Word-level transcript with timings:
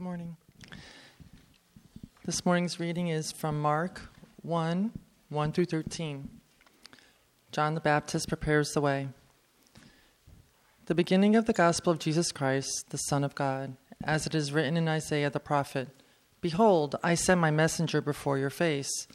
Good 0.00 0.04
morning. 0.04 0.36
This 2.24 2.46
morning's 2.46 2.80
reading 2.80 3.08
is 3.08 3.32
from 3.32 3.60
Mark 3.60 4.00
1 4.40 4.92
1 5.28 5.52
through 5.52 5.66
13. 5.66 6.26
John 7.52 7.74
the 7.74 7.82
Baptist 7.82 8.26
prepares 8.26 8.70
the 8.70 8.80
way. 8.80 9.08
The 10.86 10.94
beginning 10.94 11.36
of 11.36 11.44
the 11.44 11.52
gospel 11.52 11.92
of 11.92 11.98
Jesus 11.98 12.32
Christ, 12.32 12.86
the 12.88 12.96
Son 12.96 13.22
of 13.22 13.34
God, 13.34 13.76
as 14.02 14.26
it 14.26 14.34
is 14.34 14.52
written 14.52 14.78
in 14.78 14.88
Isaiah 14.88 15.28
the 15.28 15.38
prophet 15.38 15.90
Behold, 16.40 16.96
I 17.02 17.14
send 17.14 17.42
my 17.42 17.50
messenger 17.50 18.00
before 18.00 18.38
your 18.38 18.48
face, 18.48 19.06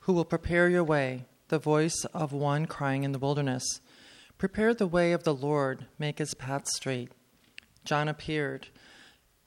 who 0.00 0.12
will 0.12 0.24
prepare 0.24 0.68
your 0.68 0.82
way, 0.82 1.26
the 1.50 1.60
voice 1.60 2.04
of 2.12 2.32
one 2.32 2.66
crying 2.66 3.04
in 3.04 3.12
the 3.12 3.20
wilderness. 3.20 3.62
Prepare 4.38 4.74
the 4.74 4.88
way 4.88 5.12
of 5.12 5.22
the 5.22 5.36
Lord, 5.36 5.86
make 6.00 6.18
his 6.18 6.34
path 6.34 6.66
straight. 6.66 7.12
John 7.84 8.08
appeared, 8.08 8.70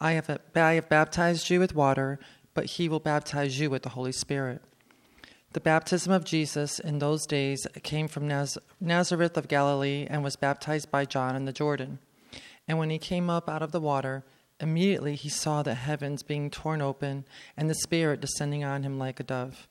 I 0.00 0.12
have, 0.12 0.40
I 0.54 0.72
have 0.74 0.88
baptized 0.88 1.50
you 1.50 1.60
with 1.60 1.74
water, 1.74 2.18
but 2.54 2.66
he 2.66 2.88
will 2.88 3.00
baptize 3.00 3.58
you 3.58 3.70
with 3.70 3.82
the 3.82 3.90
Holy 3.90 4.12
Spirit. 4.12 4.62
The 5.52 5.60
baptism 5.60 6.12
of 6.12 6.24
Jesus 6.24 6.78
in 6.78 6.98
those 6.98 7.26
days 7.26 7.66
came 7.82 8.08
from 8.08 8.28
Naz- 8.28 8.58
Nazareth 8.80 9.36
of 9.36 9.48
Galilee 9.48 10.06
and 10.08 10.22
was 10.22 10.36
baptized 10.36 10.90
by 10.90 11.04
John 11.04 11.34
in 11.34 11.46
the 11.46 11.52
Jordan. 11.52 11.98
And 12.66 12.78
when 12.78 12.90
he 12.90 12.98
came 12.98 13.30
up 13.30 13.48
out 13.48 13.62
of 13.62 13.72
the 13.72 13.80
water, 13.80 14.24
Immediately 14.60 15.14
he 15.14 15.28
saw 15.28 15.62
the 15.62 15.74
heavens 15.74 16.22
being 16.22 16.50
torn 16.50 16.82
open 16.82 17.24
and 17.56 17.70
the 17.70 17.74
Spirit 17.74 18.20
descending 18.20 18.64
on 18.64 18.82
him 18.82 18.98
like 18.98 19.20
a 19.20 19.22
dove. 19.22 19.68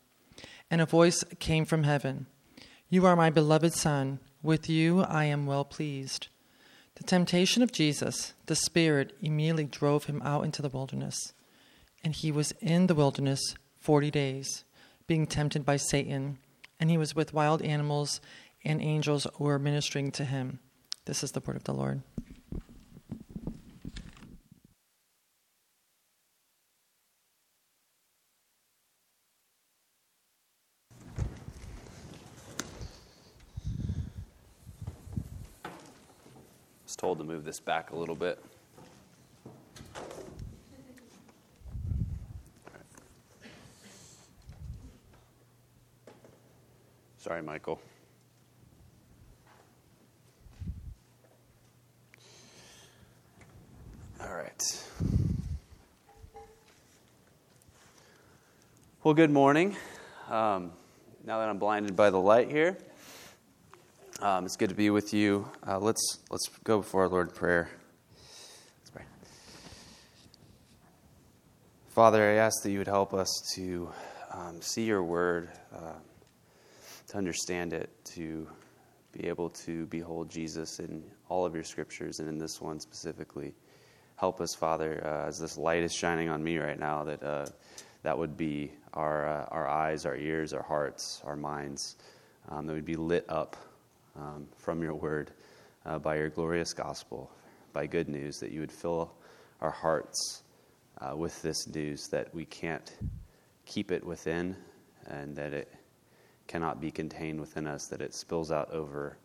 And 0.71 0.79
a 0.79 0.85
voice 0.85 1.23
came 1.39 1.65
from 1.65 1.83
heaven 1.83 2.27
You 2.89 3.05
are 3.05 3.15
my 3.15 3.29
beloved 3.29 3.73
Son, 3.73 4.19
with 4.41 4.69
you 4.69 5.01
I 5.01 5.25
am 5.25 5.45
well 5.45 5.65
pleased. 5.65 6.29
The 6.97 7.03
temptation 7.03 7.61
of 7.61 7.71
Jesus, 7.71 8.33
the 8.47 8.55
Spirit 8.55 9.15
immediately 9.21 9.65
drove 9.65 10.05
him 10.05 10.19
out 10.23 10.43
into 10.43 10.63
the 10.63 10.69
wilderness. 10.69 11.31
And 12.03 12.15
he 12.15 12.31
was 12.31 12.53
in 12.59 12.87
the 12.87 12.95
wilderness 12.95 13.39
forty 13.79 14.09
days, 14.09 14.63
being 15.05 15.27
tempted 15.27 15.63
by 15.63 15.77
Satan, 15.77 16.39
and 16.79 16.89
he 16.89 16.97
was 16.97 17.15
with 17.15 17.35
wild 17.35 17.61
animals, 17.61 18.19
and 18.65 18.81
angels 18.81 19.27
were 19.37 19.59
ministering 19.59 20.11
to 20.13 20.25
him. 20.25 20.59
This 21.05 21.23
is 21.23 21.31
the 21.31 21.39
word 21.39 21.55
of 21.55 21.65
the 21.65 21.73
Lord. 21.73 22.01
Told 36.97 37.19
to 37.19 37.23
move 37.23 37.45
this 37.45 37.59
back 37.59 37.91
a 37.91 37.95
little 37.95 38.15
bit. 38.15 38.43
Sorry, 47.19 47.43
Michael. 47.43 47.79
All 54.19 54.33
right. 54.33 54.83
Well, 59.03 59.13
good 59.13 59.29
morning. 59.29 59.75
Um, 60.29 60.71
now 61.25 61.39
that 61.39 61.49
I'm 61.49 61.59
blinded 61.59 61.95
by 61.95 62.09
the 62.09 62.19
light 62.19 62.49
here, 62.49 62.77
um, 64.19 64.45
it's 64.45 64.55
good 64.55 64.69
to 64.69 64.75
be 64.75 64.89
with 64.89 65.13
you. 65.13 65.47
Uh, 65.65 65.77
let's 65.77 66.19
let's 66.31 66.49
go 66.63 66.79
before 66.79 67.03
our 67.03 67.07
Lord 67.07 67.29
in 67.29 67.35
prayer. 67.35 67.69
Let's 68.79 68.89
pray. 68.89 69.03
Father, 71.89 72.23
I 72.23 72.33
ask 72.35 72.63
that 72.63 72.71
you 72.71 72.79
would 72.79 72.87
help 72.87 73.13
us 73.13 73.29
to 73.55 73.91
um, 74.31 74.59
see 74.61 74.85
your 74.85 75.03
word, 75.03 75.49
uh, 75.71 75.93
to 77.09 77.17
understand 77.17 77.73
it, 77.73 77.91
to 78.15 78.47
be 79.11 79.27
able 79.27 79.49
to 79.51 79.85
behold 79.85 80.29
Jesus 80.29 80.79
in 80.79 81.03
all 81.29 81.45
of 81.45 81.53
your 81.53 81.63
scriptures 81.63 82.19
and 82.19 82.27
in 82.27 82.39
this 82.39 82.59
one 82.59 82.79
specifically. 82.79 83.53
Help 84.15 84.41
us, 84.41 84.55
Father, 84.55 84.99
uh, 85.05 85.27
as 85.27 85.37
this 85.37 85.57
light 85.57 85.83
is 85.83 85.93
shining 85.93 86.27
on 86.27 86.43
me 86.43 86.57
right 86.57 86.79
now, 86.79 87.03
that 87.03 87.21
uh, 87.21 87.45
that 88.01 88.17
would 88.17 88.35
be 88.35 88.71
our 88.95 89.27
uh, 89.27 89.45
our 89.51 89.67
eyes, 89.67 90.07
our 90.07 90.15
ears, 90.15 90.53
our 90.53 90.63
hearts, 90.63 91.21
our 91.23 91.35
minds, 91.35 91.97
um, 92.49 92.65
that 92.65 92.73
would 92.73 92.83
be 92.83 92.95
lit 92.95 93.25
up 93.29 93.55
um, 94.17 94.47
from 94.57 94.81
your 94.81 94.95
word 94.95 95.31
uh, 95.85 95.99
by 95.99 96.17
your 96.17 96.29
glorious 96.29 96.73
gospel, 96.73 97.31
by 97.73 97.85
good 97.85 98.09
news, 98.09 98.37
that 98.37 98.51
you 98.51 98.59
would 98.59 98.71
fill 98.71 99.13
our 99.61 99.71
hearts 99.71 100.43
uh, 100.99 101.15
with 101.15 101.41
this 101.41 101.67
news 101.67 102.07
that 102.11 102.33
we 102.33 102.45
can't 102.45 102.97
keep 103.65 103.91
it 103.91 104.03
within 104.03 104.55
and 105.07 105.35
that 105.35 105.53
it 105.53 105.71
cannot 106.47 106.81
be 106.81 106.91
contained 106.91 107.39
within 107.39 107.67
us, 107.67 107.87
that 107.87 108.01
it 108.01 108.13
spills 108.13 108.51
out 108.51 108.71
over 108.71 109.17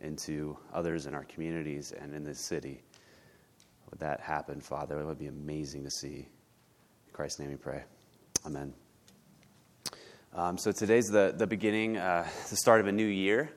into 0.00 0.56
others 0.72 1.06
in 1.06 1.14
our 1.14 1.24
communities 1.24 1.92
and 1.92 2.14
in 2.14 2.24
this 2.24 2.40
city. 2.40 2.82
Would 3.90 4.00
that 4.00 4.20
happen, 4.20 4.60
Father? 4.60 5.00
It 5.00 5.06
would 5.06 5.18
be 5.18 5.26
amazing 5.26 5.84
to 5.84 5.90
see. 5.90 6.26
In 7.06 7.12
Christ's 7.12 7.40
name 7.40 7.50
we 7.50 7.56
pray. 7.56 7.82
Amen. 8.44 8.74
Um, 10.34 10.58
so 10.58 10.70
today's 10.70 11.06
the, 11.06 11.34
the 11.36 11.46
beginning, 11.46 11.96
uh, 11.96 12.26
the 12.50 12.56
start 12.56 12.80
of 12.80 12.86
a 12.88 12.92
new 12.92 13.06
year 13.06 13.50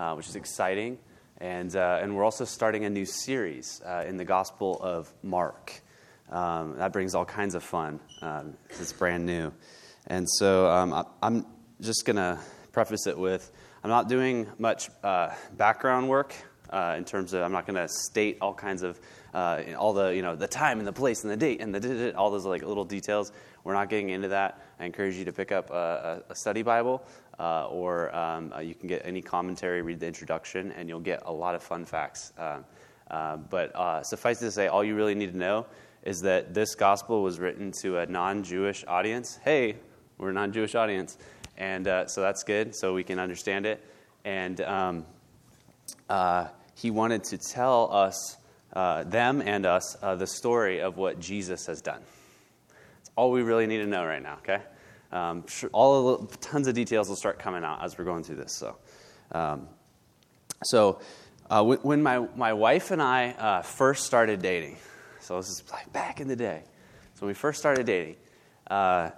uh, 0.00 0.14
which 0.14 0.28
is 0.28 0.34
exciting. 0.34 0.98
And, 1.38 1.74
uh, 1.76 1.98
and 2.00 2.16
we're 2.16 2.24
also 2.24 2.46
starting 2.46 2.84
a 2.86 2.90
new 2.90 3.04
series 3.04 3.82
uh, 3.84 4.04
in 4.06 4.16
the 4.16 4.24
Gospel 4.24 4.80
of 4.80 5.12
Mark. 5.22 5.82
Um, 6.30 6.76
that 6.78 6.92
brings 6.92 7.14
all 7.14 7.24
kinds 7.24 7.54
of 7.54 7.62
fun 7.62 8.00
um, 8.22 8.54
it's 8.70 8.92
brand 8.92 9.26
new. 9.26 9.52
And 10.06 10.28
so 10.28 10.70
um, 10.70 10.94
I, 10.94 11.04
am 11.26 11.44
just 11.80 12.06
going 12.06 12.16
to 12.16 12.38
preface 12.72 13.06
it 13.06 13.18
with 13.18 13.50
I'm 13.82 13.90
not 13.90 14.08
doing 14.08 14.46
much 14.58 14.90
uh, 15.02 15.30
background 15.56 16.08
work 16.08 16.34
uh, 16.70 16.94
in 16.96 17.04
terms 17.04 17.32
of 17.32 17.42
I'm 17.42 17.52
not 17.52 17.66
going 17.66 17.76
to 17.76 17.88
state 17.88 18.38
all 18.40 18.54
kinds 18.54 18.82
of 18.82 19.00
uh, 19.34 19.62
all 19.78 19.92
the 19.92 20.14
you 20.14 20.22
know 20.22 20.36
the 20.36 20.48
time 20.48 20.78
and 20.78 20.86
the 20.86 20.92
place 20.92 21.24
and 21.24 21.30
the 21.30 21.36
date 21.36 21.60
and 21.60 21.74
the 21.74 22.14
all 22.16 22.30
those 22.30 22.46
like 22.46 22.62
little 22.62 22.84
details. 22.84 23.32
We're 23.64 23.74
not 23.74 23.88
getting 23.88 24.10
into 24.10 24.28
that. 24.28 24.62
I 24.78 24.84
encourage 24.84 25.16
you 25.16 25.24
to 25.26 25.32
pick 25.32 25.52
up 25.52 25.70
a, 25.70 26.22
a 26.28 26.34
study 26.34 26.62
Bible 26.62 27.02
uh, 27.29 27.29
or 27.40 28.14
um, 28.14 28.52
uh, 28.54 28.60
you 28.60 28.74
can 28.74 28.86
get 28.86 29.00
any 29.04 29.22
commentary, 29.22 29.80
read 29.80 29.98
the 29.98 30.06
introduction, 30.06 30.72
and 30.72 30.88
you'll 30.88 31.00
get 31.00 31.22
a 31.24 31.32
lot 31.32 31.54
of 31.54 31.62
fun 31.62 31.86
facts. 31.86 32.32
Uh, 32.38 32.58
uh 33.10 33.38
but 33.38 33.74
uh, 33.74 34.02
suffice 34.02 34.38
to 34.40 34.50
say, 34.50 34.66
all 34.66 34.84
you 34.84 34.94
really 34.94 35.14
need 35.14 35.32
to 35.32 35.38
know 35.38 35.66
is 36.02 36.20
that 36.20 36.52
this 36.52 36.74
gospel 36.74 37.22
was 37.22 37.38
written 37.38 37.72
to 37.80 37.98
a 37.98 38.06
non 38.06 38.42
Jewish 38.42 38.84
audience. 38.86 39.38
Hey, 39.42 39.76
we're 40.18 40.30
a 40.30 40.34
non 40.34 40.52
Jewish 40.52 40.74
audience. 40.74 41.16
And 41.56 41.88
uh, 41.88 42.06
so 42.06 42.20
that's 42.20 42.42
good, 42.42 42.74
so 42.74 42.94
we 42.94 43.04
can 43.04 43.18
understand 43.18 43.64
it. 43.66 43.84
And 44.24 44.60
um, 44.60 45.06
he 46.74 46.90
wanted 46.90 47.24
to 47.24 47.38
tell 47.38 47.92
us, 47.92 48.36
them 48.74 49.42
and 49.42 49.64
us, 49.64 49.96
the 50.02 50.26
story 50.26 50.80
of 50.80 50.98
what 50.98 51.20
Jesus 51.20 51.66
has 51.66 51.80
done. 51.80 52.02
That's 52.68 53.10
all 53.16 53.30
we 53.30 53.42
really 53.42 53.66
need 53.66 53.78
to 53.78 53.86
know 53.86 54.04
right 54.04 54.22
now, 54.22 54.36
okay? 54.38 54.62
Um, 55.12 55.44
all 55.72 56.16
the, 56.18 56.36
tons 56.38 56.66
of 56.66 56.74
details 56.74 57.08
will 57.08 57.16
start 57.16 57.38
coming 57.38 57.64
out 57.64 57.82
as 57.82 57.98
we're 57.98 58.04
going 58.04 58.22
through 58.22 58.36
this. 58.36 58.54
So, 58.54 58.76
um, 59.32 59.68
so 60.64 61.00
uh, 61.48 61.64
when 61.64 62.02
my, 62.02 62.18
my 62.36 62.52
wife 62.52 62.90
and 62.90 63.02
I 63.02 63.30
uh, 63.30 63.62
first 63.62 64.06
started 64.06 64.40
dating, 64.40 64.76
so 65.20 65.36
this 65.36 65.48
is 65.48 65.64
like 65.72 65.92
back 65.92 66.20
in 66.20 66.28
the 66.28 66.36
day. 66.36 66.62
So 67.14 67.26
when 67.26 67.28
we 67.28 67.34
first 67.34 67.58
started 67.58 67.86
dating, 67.86 68.16
uh, 68.70 69.10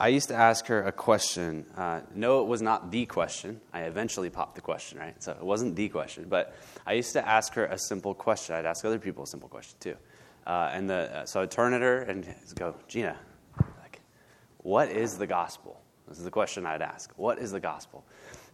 I 0.00 0.08
used 0.08 0.28
to 0.28 0.34
ask 0.34 0.66
her 0.66 0.84
a 0.84 0.92
question. 0.92 1.66
Uh, 1.76 2.00
no, 2.14 2.42
it 2.42 2.46
was 2.46 2.62
not 2.62 2.92
the 2.92 3.06
question. 3.06 3.60
I 3.72 3.82
eventually 3.82 4.30
popped 4.30 4.54
the 4.54 4.60
question, 4.60 4.98
right? 4.98 5.20
So 5.22 5.32
it 5.32 5.42
wasn't 5.42 5.74
the 5.74 5.88
question, 5.88 6.26
but 6.28 6.56
I 6.86 6.92
used 6.92 7.12
to 7.14 7.28
ask 7.28 7.54
her 7.54 7.66
a 7.66 7.78
simple 7.78 8.14
question. 8.14 8.54
I'd 8.54 8.66
ask 8.66 8.84
other 8.84 9.00
people 9.00 9.24
a 9.24 9.26
simple 9.26 9.48
question 9.48 9.76
too. 9.80 9.96
Uh, 10.46 10.70
and 10.72 10.88
the, 10.88 10.94
uh, 10.94 11.26
so 11.26 11.42
I'd 11.42 11.50
turn 11.50 11.74
at 11.74 11.82
her 11.82 12.02
and 12.02 12.26
go, 12.54 12.76
Gina, 12.86 13.16
what 14.58 14.90
is 14.90 15.18
the 15.18 15.26
gospel? 15.26 15.80
This 16.08 16.18
is 16.18 16.24
the 16.24 16.30
question 16.30 16.66
I'd 16.66 16.82
ask. 16.82 17.12
What 17.16 17.38
is 17.38 17.52
the 17.52 17.60
gospel? 17.60 18.04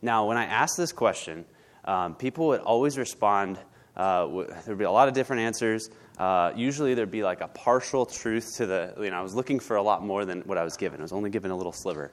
Now, 0.02 0.26
when 0.26 0.36
I 0.36 0.44
ask 0.44 0.76
this 0.76 0.92
question, 0.92 1.44
um, 1.84 2.14
people 2.14 2.48
would 2.48 2.60
always 2.60 2.98
respond. 2.98 3.58
Uh, 3.96 4.26
there 4.26 4.62
would 4.68 4.78
be 4.78 4.84
a 4.84 4.90
lot 4.90 5.08
of 5.08 5.14
different 5.14 5.42
answers. 5.42 5.88
uh, 6.18 6.52
usually 6.54 6.94
there'd 6.94 7.10
be 7.10 7.22
like 7.22 7.40
a 7.40 7.48
partial 7.48 8.06
truth 8.06 8.56
to 8.56 8.66
the, 8.66 8.94
you 9.00 9.10
know, 9.10 9.16
I 9.16 9.22
was 9.22 9.34
looking 9.34 9.60
for 9.60 9.76
a 9.76 9.82
lot 9.82 10.04
more 10.04 10.24
than 10.24 10.42
what 10.42 10.58
I 10.58 10.64
was 10.64 10.76
given. 10.76 11.00
I 11.00 11.02
was 11.02 11.12
only 11.12 11.30
given 11.30 11.50
a 11.50 11.56
little 11.56 11.72
sliver. 11.72 12.12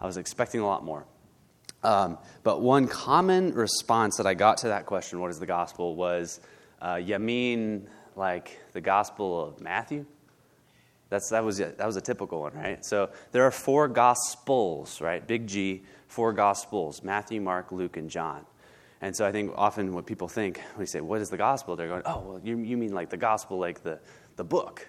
I 0.00 0.06
was 0.06 0.16
expecting 0.16 0.60
a 0.60 0.66
lot 0.66 0.84
more. 0.84 1.06
Um, 1.82 2.18
but 2.42 2.60
one 2.60 2.88
common 2.88 3.54
response 3.54 4.16
that 4.16 4.26
I 4.26 4.34
got 4.34 4.58
to 4.58 4.68
that 4.68 4.86
question, 4.86 5.20
what 5.20 5.30
is 5.30 5.38
the 5.38 5.46
gospel, 5.46 5.94
was, 5.96 6.40
uh, 6.82 6.96
you 6.96 7.18
mean 7.18 7.88
like 8.16 8.58
the 8.72 8.80
gospel 8.80 9.46
of 9.46 9.60
Matthew? 9.60 10.04
That's, 11.10 11.30
that, 11.30 11.42
was 11.42 11.58
that 11.58 11.84
was 11.84 11.96
a 11.96 12.02
typical 12.02 12.40
one, 12.40 12.54
right? 12.54 12.84
So 12.84 13.10
there 13.32 13.44
are 13.44 13.50
four 13.50 13.88
gospels, 13.88 15.00
right? 15.00 15.26
Big 15.26 15.46
G, 15.46 15.84
four 16.06 16.32
gospels 16.32 17.02
Matthew, 17.02 17.40
Mark, 17.40 17.72
Luke, 17.72 17.96
and 17.96 18.10
John. 18.10 18.44
And 19.00 19.14
so 19.16 19.26
I 19.26 19.32
think 19.32 19.52
often 19.56 19.94
what 19.94 20.06
people 20.06 20.28
think 20.28 20.60
when 20.74 20.82
you 20.82 20.86
say, 20.86 21.00
What 21.00 21.20
is 21.20 21.30
the 21.30 21.36
gospel? 21.36 21.76
they're 21.76 21.88
going, 21.88 22.02
Oh, 22.04 22.20
well, 22.20 22.40
you, 22.42 22.58
you 22.58 22.76
mean 22.76 22.92
like 22.92 23.10
the 23.10 23.16
gospel, 23.16 23.58
like 23.58 23.82
the, 23.82 23.98
the 24.36 24.44
book. 24.44 24.88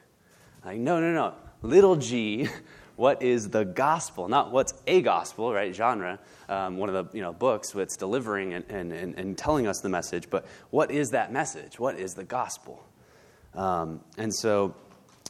Like, 0.66 0.80
no, 0.80 1.00
no, 1.00 1.13
no. 1.13 1.36
Little 1.62 1.95
g, 1.95 2.50
what 2.95 3.22
is 3.22 3.50
the 3.50 3.63
gospel? 3.63 4.27
Not 4.27 4.51
what's 4.51 4.74
a 4.88 5.01
gospel, 5.01 5.54
right? 5.54 5.74
Genre, 5.74 6.19
um, 6.50 6.77
one 6.77 6.89
of 6.89 6.95
the 6.95 7.15
you 7.15 7.22
know, 7.22 7.31
books 7.31 7.72
that's 7.72 7.95
delivering 7.95 8.54
and, 8.54 8.65
and, 8.69 8.92
and, 8.92 9.15
and, 9.18 9.38
telling 9.38 9.68
us 9.68 9.80
the 9.80 9.89
message, 9.89 10.30
but 10.30 10.45
what 10.69 10.92
is 10.92 11.12
that 11.12 11.31
message? 11.31 11.80
What 11.80 11.98
is 11.98 12.13
the 12.13 12.25
gospel? 12.25 12.83
Um, 13.54 14.01
and 14.18 14.33
so 14.33 14.75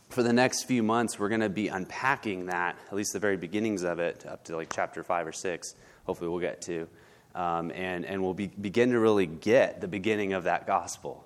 for 0.09 0.23
the 0.23 0.33
next 0.33 0.63
few 0.63 0.81
months, 0.81 1.19
we're 1.19 1.29
going 1.29 1.41
to 1.41 1.49
be 1.49 1.67
unpacking 1.67 2.47
that, 2.47 2.77
at 2.87 2.95
least 2.95 3.13
the 3.13 3.19
very 3.19 3.37
beginnings 3.37 3.83
of 3.83 3.99
it, 3.99 4.25
up 4.25 4.43
to 4.45 4.55
like 4.55 4.71
chapter 4.73 5.03
five 5.03 5.27
or 5.27 5.31
six. 5.31 5.75
Hopefully, 6.05 6.29
we'll 6.29 6.39
get 6.39 6.61
to. 6.63 6.87
Um, 7.35 7.71
and, 7.71 8.05
and 8.05 8.23
we'll 8.23 8.33
be, 8.33 8.47
begin 8.47 8.91
to 8.91 8.99
really 8.99 9.27
get 9.27 9.81
the 9.81 9.87
beginning 9.87 10.33
of 10.33 10.45
that 10.45 10.65
gospel. 10.65 11.25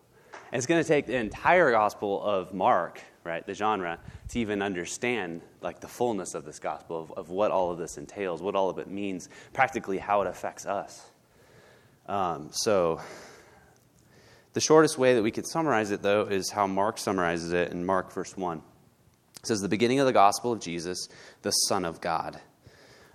And 0.52 0.58
it's 0.60 0.68
going 0.68 0.84
to 0.84 0.88
take 0.88 1.08
the 1.08 1.16
entire 1.16 1.72
gospel 1.72 2.22
of 2.22 2.54
Mark, 2.54 3.02
right, 3.24 3.46
the 3.46 3.54
genre, 3.54 4.00
to 4.30 4.40
even 4.40 4.62
understand 4.62 5.42
like 5.62 5.80
the 5.80 5.88
fullness 5.88 6.36
of 6.36 6.44
this 6.44 6.60
gospel, 6.60 7.00
of, 7.00 7.12
of 7.14 7.30
what 7.30 7.52
all 7.52 7.72
of 7.72 7.78
this 7.78 7.98
entails, 7.98 8.42
what 8.42 8.54
all 8.54 8.70
of 8.70 8.80
it 8.80 8.88
means, 8.88 9.30
practically 9.54 9.98
how 9.98 10.22
it 10.22 10.28
affects 10.28 10.66
us. 10.66 11.10
Um, 12.06 12.50
so, 12.52 13.00
the 14.54 14.62
shortest 14.62 14.98
way 14.98 15.16
that 15.16 15.24
we 15.24 15.32
could 15.32 15.48
summarize 15.48 15.92
it, 15.92 16.02
though, 16.02 16.22
is 16.24 16.52
how 16.52 16.68
Mark 16.68 16.98
summarizes 17.00 17.54
it 17.54 17.72
in 17.72 17.86
Mark, 17.86 18.14
verse 18.14 18.38
1. 18.38 18.60
It 18.60 19.46
says, 19.48 19.62
The 19.62 19.70
beginning 19.70 20.00
of 20.00 20.06
the 20.06 20.14
gospel 20.14 20.52
of 20.52 20.60
Jesus, 20.60 21.10
the 21.42 21.52
Son 21.52 21.86
of 21.86 22.00
God. 22.00 22.40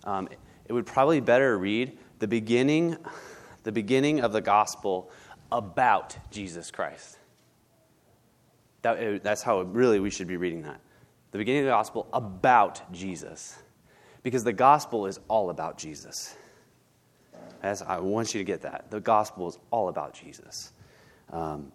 Um, 0.05 0.29
it 0.67 0.73
would 0.73 0.87
probably 0.87 1.21
better 1.21 1.57
read, 1.57 1.97
the 2.19 2.29
beginning, 2.29 2.97
the 3.63 3.73
beginning 3.73 4.21
of 4.21 4.33
the 4.33 4.41
gospel 4.41 5.11
about 5.51 6.17
Jesus 6.31 6.71
Christ. 6.71 7.17
That, 8.83 9.23
that's 9.23 9.43
how 9.43 9.63
really 9.63 10.01
we 10.01 10.11
should 10.11 10.29
be 10.29 10.37
reading 10.37 10.63
that. 10.63 10.81
The 11.31 11.39
beginning 11.39 11.63
of 11.63 11.67
the 11.67 11.73
gospel 11.73 12.09
about 12.13 12.93
Jesus. 12.93 13.57
Because 14.23 14.45
the 14.45 14.53
gospel 14.53 15.07
is 15.07 15.21
all 15.29 15.51
about 15.51 15.79
Jesus. 15.79 16.37
As 17.63 17.83
I 17.83 17.99
want 18.01 18.35
you 18.35 18.41
to 18.41 18.45
get 18.45 18.63
that. 18.63 18.91
The 18.91 19.01
gospel 19.01 19.49
is 19.49 19.59
all 19.71 19.89
about 19.89 20.15
Jesus. 20.15 20.73
Um, 21.33 21.73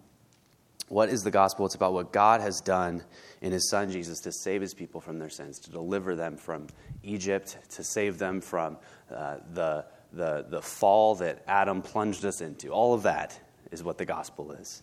what 0.88 1.08
is 1.08 1.22
the 1.22 1.30
gospel? 1.30 1.66
It's 1.66 1.74
about 1.74 1.94
what 1.94 2.12
God 2.12 2.40
has 2.40 2.60
done 2.60 3.02
in 3.40 3.52
his 3.52 3.70
son 3.70 3.90
Jesus 3.90 4.20
to 4.20 4.32
save 4.32 4.60
his 4.60 4.74
people 4.74 5.00
from 5.00 5.18
their 5.18 5.30
sins, 5.30 5.58
to 5.60 5.70
deliver 5.70 6.14
them 6.14 6.36
from 6.36 6.66
Egypt, 7.02 7.56
to 7.70 7.82
save 7.82 8.18
them 8.18 8.40
from 8.40 8.76
uh, 9.10 9.36
the 9.54 9.86
the, 10.14 10.46
the 10.48 10.62
fall 10.62 11.16
that 11.16 11.42
Adam 11.46 11.82
plunged 11.82 12.24
us 12.24 12.40
into. 12.40 12.70
All 12.70 12.94
of 12.94 13.02
that 13.02 13.38
is 13.70 13.82
what 13.82 13.98
the 13.98 14.04
gospel 14.04 14.52
is. 14.52 14.82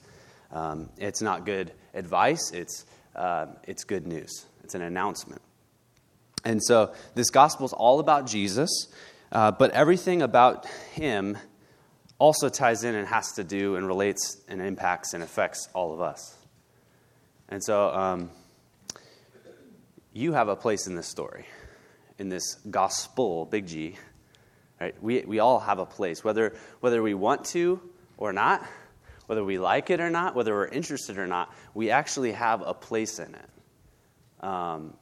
Um, 0.52 0.90
it's 0.98 1.22
not 1.22 1.46
good 1.46 1.72
advice, 1.94 2.52
it's, 2.52 2.86
uh, 3.16 3.48
it's 3.64 3.84
good 3.84 4.06
news, 4.06 4.46
it's 4.64 4.76
an 4.76 4.82
announcement. 4.82 5.42
And 6.44 6.62
so 6.62 6.94
this 7.16 7.30
gospel 7.30 7.66
is 7.66 7.74
all 7.74 8.00
about 8.00 8.28
Jesus, 8.28 8.70
uh, 9.32 9.52
but 9.52 9.72
everything 9.72 10.22
about 10.22 10.66
him 10.94 11.38
also 12.22 12.50
ties 12.50 12.84
in 12.84 12.94
and 12.94 13.08
has 13.08 13.32
to 13.34 13.44
do 13.44 13.76
and 13.78 13.88
relates 13.88 14.38
and 14.48 14.62
impacts 14.62 15.16
and 15.16 15.24
affects 15.24 15.68
all 15.74 15.92
of 15.92 16.02
us. 16.02 16.38
And 17.50 17.64
so 17.64 17.90
um, 17.90 18.30
you 20.14 20.34
have 20.34 20.48
a 20.48 20.56
place 20.56 20.86
in 20.86 20.96
this 20.96 21.08
story, 21.08 21.48
in 22.20 22.30
this 22.30 22.56
gospel, 22.70 23.46
big 23.46 23.66
G, 23.66 23.98
Right? 24.80 24.96
We, 25.02 25.22
we 25.22 25.40
all 25.40 25.60
have 25.60 25.78
a 25.78 25.86
place, 25.86 26.24
whether, 26.24 26.56
whether 26.80 27.04
we 27.04 27.14
want 27.14 27.46
to 27.46 27.80
or 28.18 28.34
not, 28.34 28.66
whether 29.28 29.44
we 29.44 29.60
like 29.60 29.92
it 29.92 30.00
or 30.00 30.10
not, 30.10 30.36
whether 30.36 30.54
we're 30.54 30.68
interested 30.68 31.20
or 31.20 31.28
not, 31.28 31.54
we 31.76 31.92
actually 31.92 32.32
have 32.32 32.64
a 32.66 32.74
place 32.74 33.20
in 33.20 33.36
it. 33.36 34.44
Um, 34.44 34.96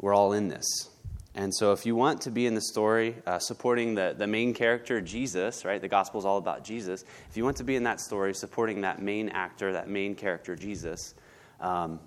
we're 0.00 0.12
all 0.12 0.32
in 0.32 0.48
this. 0.48 0.90
And 1.36 1.52
so, 1.52 1.72
if 1.72 1.84
you 1.84 1.96
want 1.96 2.20
to 2.22 2.30
be 2.30 2.46
in 2.46 2.54
the 2.54 2.60
story 2.60 3.16
uh, 3.26 3.40
supporting 3.40 3.96
the, 3.96 4.14
the 4.16 4.26
main 4.26 4.54
character, 4.54 5.00
Jesus, 5.00 5.64
right? 5.64 5.80
The 5.80 5.88
gospel 5.88 6.20
is 6.20 6.24
all 6.24 6.38
about 6.38 6.62
Jesus. 6.62 7.04
If 7.28 7.36
you 7.36 7.42
want 7.42 7.56
to 7.56 7.64
be 7.64 7.74
in 7.74 7.82
that 7.84 8.00
story 8.00 8.32
supporting 8.34 8.82
that 8.82 9.02
main 9.02 9.30
actor, 9.30 9.72
that 9.72 9.88
main 9.88 10.14
character, 10.14 10.54
Jesus, 10.54 11.14
um, 11.60 11.98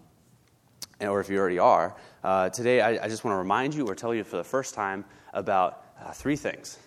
or 1.01 1.19
if 1.19 1.29
you 1.29 1.38
already 1.38 1.59
are, 1.59 1.95
uh, 2.24 2.50
today 2.50 2.79
I, 2.79 3.03
I 3.03 3.09
just 3.09 3.25
want 3.25 3.33
to 3.33 3.38
remind 3.38 3.75
you 3.75 3.85
or 3.85 3.95
tell 3.95 4.15
you 4.15 4.24
for 4.24 4.38
the 4.38 4.45
first 4.45 4.74
time 4.74 5.03
about 5.33 5.83
uh, 6.01 6.12
three 6.12 6.38
things. 6.38 6.80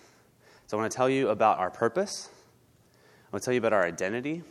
So 0.67 0.79
I 0.79 0.81
want 0.81 0.91
to 0.91 0.97
tell 0.97 1.11
you 1.11 1.29
about 1.29 1.59
our 1.59 1.71
purpose. 1.71 2.31
I 2.33 3.29
want 3.33 3.43
to 3.43 3.45
tell 3.45 3.55
you 3.55 3.59
about 3.59 3.75
our 3.75 3.85
identity. 3.85 4.43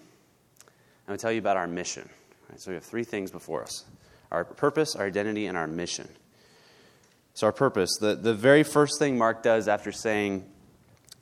I 1.08 1.12
want 1.12 1.20
to 1.20 1.24
tell 1.24 1.32
you 1.32 1.40
about 1.40 1.58
our 1.58 1.68
mission. 1.68 2.08
Right, 2.50 2.60
so 2.60 2.70
we 2.70 2.76
have 2.76 2.84
three 2.84 3.04
things 3.04 3.32
before 3.32 3.64
us 3.64 3.86
our 4.32 4.46
purpose, 4.46 4.96
our 4.96 5.08
identity, 5.08 5.48
and 5.48 5.58
our 5.58 5.66
mission. 5.66 6.08
So, 7.40 7.48
our 7.48 7.54
purpose. 7.54 7.96
The, 8.02 8.16
the 8.16 8.34
very 8.34 8.64
first 8.64 9.00
thing 9.00 9.18
Mark 9.18 9.44
does 9.44 9.70
after 9.70 9.94
saying 9.94 10.44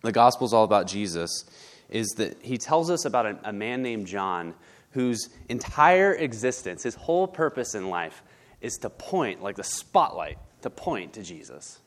the 0.02 0.12
gospel 0.12 0.48
is 0.48 0.54
all 0.54 0.64
about 0.64 0.88
Jesus 0.88 1.46
is 1.90 2.08
that 2.18 2.42
he 2.42 2.58
tells 2.58 2.90
us 2.90 3.06
about 3.06 3.28
a, 3.28 3.40
a 3.44 3.54
man 3.54 3.84
named 3.84 4.08
John 4.08 4.56
whose 4.94 5.30
entire 5.48 6.16
existence, 6.16 6.82
his 6.82 6.96
whole 6.96 7.28
purpose 7.28 7.76
in 7.76 7.92
life, 7.92 8.24
is 8.62 8.78
to 8.78 8.90
point, 8.90 9.44
like 9.44 9.58
the 9.58 9.64
spotlight, 9.64 10.40
to 10.64 10.72
point 10.72 11.14
to 11.14 11.22
Jesus. 11.22 11.78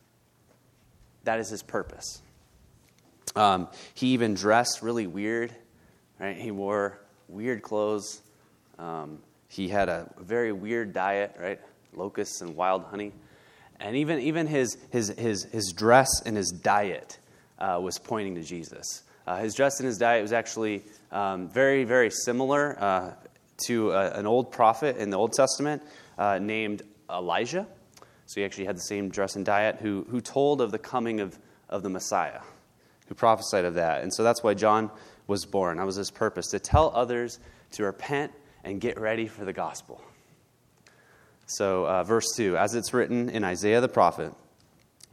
That 1.24 1.40
is 1.40 1.48
his 1.48 1.64
purpose. 1.64 2.22
Um, 3.34 3.66
he 3.94 4.12
even 4.12 4.34
dressed 4.34 4.80
really 4.80 5.08
weird, 5.08 5.52
right? 6.20 6.36
He 6.36 6.52
wore 6.52 7.00
weird 7.26 7.62
clothes. 7.62 8.22
Um, 8.78 9.18
he 9.48 9.66
had 9.66 9.88
a 9.88 10.08
very 10.20 10.52
weird 10.52 10.92
diet, 10.92 11.34
right? 11.36 11.60
Locusts 11.92 12.42
and 12.42 12.54
wild 12.54 12.84
honey. 12.84 13.12
And 13.80 13.96
even, 13.96 14.20
even 14.20 14.46
his, 14.46 14.76
his, 14.90 15.08
his, 15.08 15.44
his 15.44 15.72
dress 15.74 16.08
and 16.26 16.36
his 16.36 16.50
diet 16.50 17.18
uh, 17.58 17.80
was 17.82 17.98
pointing 17.98 18.34
to 18.34 18.42
Jesus. 18.42 19.02
Uh, 19.26 19.38
his 19.38 19.54
dress 19.54 19.80
and 19.80 19.86
his 19.86 19.98
diet 19.98 20.22
was 20.22 20.32
actually 20.32 20.82
um, 21.10 21.48
very, 21.48 21.84
very 21.84 22.10
similar 22.10 22.76
uh, 22.78 23.12
to 23.66 23.92
a, 23.92 23.94
uh, 23.94 24.12
an 24.14 24.26
old 24.26 24.52
prophet 24.52 24.96
in 24.96 25.10
the 25.10 25.16
Old 25.16 25.32
Testament 25.32 25.82
uh, 26.18 26.38
named 26.38 26.82
Elijah. 27.10 27.66
So 28.26 28.40
he 28.40 28.44
actually 28.44 28.66
had 28.66 28.76
the 28.76 28.82
same 28.82 29.08
dress 29.08 29.36
and 29.36 29.44
diet, 29.44 29.78
who, 29.80 30.06
who 30.10 30.20
told 30.20 30.60
of 30.60 30.70
the 30.70 30.78
coming 30.78 31.20
of, 31.20 31.38
of 31.68 31.82
the 31.82 31.90
Messiah, 31.90 32.40
who 33.08 33.14
prophesied 33.14 33.64
of 33.64 33.74
that. 33.74 34.02
And 34.02 34.12
so 34.14 34.22
that's 34.22 34.42
why 34.42 34.54
John 34.54 34.90
was 35.26 35.44
born. 35.44 35.78
That 35.78 35.86
was 35.86 35.96
his 35.96 36.10
purpose, 36.10 36.48
to 36.48 36.60
tell 36.60 36.92
others 36.94 37.40
to 37.72 37.84
repent 37.84 38.32
and 38.62 38.80
get 38.80 39.00
ready 39.00 39.26
for 39.26 39.44
the 39.44 39.52
gospel. 39.52 40.02
So, 41.50 41.84
uh, 41.84 42.04
verse 42.04 42.26
2 42.36 42.56
As 42.56 42.76
it's 42.76 42.94
written 42.94 43.28
in 43.28 43.42
Isaiah 43.42 43.80
the 43.80 43.88
prophet, 43.88 44.32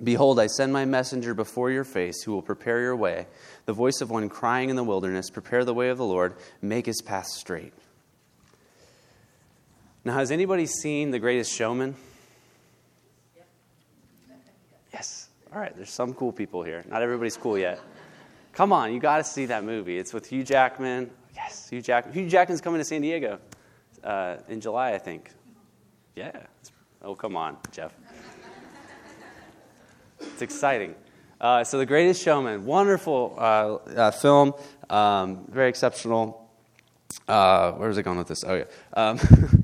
Behold, 0.03 0.39
I 0.39 0.45
send 0.45 0.71
my 0.71 0.85
messenger 0.85 1.33
before 1.33 1.71
your 1.71 1.83
face 1.83 2.21
who 2.21 2.31
will 2.31 2.43
prepare 2.43 2.79
your 2.81 2.95
way, 2.95 3.25
the 3.65 3.73
voice 3.73 4.01
of 4.01 4.11
one 4.11 4.29
crying 4.29 4.69
in 4.69 4.75
the 4.75 4.83
wilderness, 4.83 5.31
Prepare 5.31 5.65
the 5.65 5.73
way 5.73 5.89
of 5.89 5.97
the 5.97 6.05
Lord, 6.05 6.35
make 6.61 6.85
his 6.85 7.01
path 7.01 7.25
straight. 7.25 7.73
Now, 10.05 10.13
has 10.13 10.29
anybody 10.29 10.67
seen 10.67 11.09
The 11.09 11.17
Greatest 11.17 11.51
Showman? 11.51 11.95
Yes. 14.93 15.29
All 15.51 15.59
right, 15.59 15.75
there's 15.75 15.89
some 15.89 16.13
cool 16.13 16.31
people 16.31 16.61
here. 16.61 16.85
Not 16.87 17.01
everybody's 17.01 17.35
cool 17.35 17.57
yet. 17.57 17.79
Come 18.53 18.71
on, 18.71 18.93
you 18.93 18.99
got 18.99 19.17
to 19.17 19.23
see 19.23 19.47
that 19.47 19.63
movie. 19.63 19.97
It's 19.97 20.13
with 20.13 20.27
Hugh 20.27 20.43
Jackman. 20.43 21.09
Yes, 21.35 21.67
Hugh 21.69 21.81
Jackman. 21.81 22.13
Hugh 22.13 22.29
Jackman's 22.29 22.61
coming 22.61 22.79
to 22.79 22.85
San 22.85 23.01
Diego 23.01 23.39
uh, 24.03 24.37
in 24.47 24.61
July, 24.61 24.93
I 24.93 24.99
think. 24.99 25.31
Yeah. 26.17 26.31
Oh, 27.03 27.13
come 27.13 27.37
on, 27.37 27.57
Jeff. 27.71 27.93
It's 30.19 30.41
exciting. 30.41 30.95
Uh, 31.39 31.63
so, 31.63 31.77
The 31.77 31.85
Greatest 31.85 32.23
Showman, 32.23 32.65
wonderful 32.65 33.35
uh, 33.37 33.75
uh 33.75 34.09
film, 34.09 34.55
um, 34.89 35.45
very 35.47 35.69
exceptional. 35.69 36.49
Uh, 37.27 37.73
where 37.73 37.87
was 37.87 37.99
I 37.99 38.01
going 38.01 38.17
with 38.17 38.29
this? 38.29 38.43
Oh, 38.43 38.55
yeah. 38.55 38.63
Um, 38.93 39.19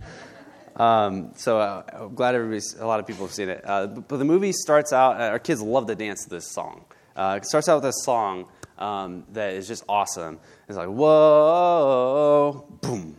Um, 0.75 1.33
so 1.35 1.59
uh, 1.59 1.83
I'm 1.93 2.15
glad 2.15 2.33
everybody's, 2.33 2.73
a 2.79 2.87
lot 2.87 2.99
of 2.99 3.05
people 3.05 3.27
have 3.27 3.33
seen 3.35 3.47
it. 3.47 3.61
Uh, 3.63 3.85
but 3.85 4.17
the 4.17 4.25
movie 4.25 4.51
starts 4.51 4.91
out, 4.91 5.21
uh, 5.21 5.25
our 5.25 5.37
kids 5.37 5.61
love 5.61 5.85
to 5.85 5.93
dance 5.93 6.23
to 6.23 6.31
this 6.31 6.51
song. 6.51 6.85
Uh, 7.15 7.37
it 7.39 7.45
starts 7.45 7.69
out 7.69 7.83
with 7.83 7.85
a 7.85 7.93
song 8.01 8.47
um, 8.79 9.23
that 9.33 9.53
is 9.53 9.67
just 9.67 9.83
awesome. 9.87 10.39
It's 10.67 10.75
like, 10.75 10.87
whoa, 10.87 12.65
boom, 12.81 13.15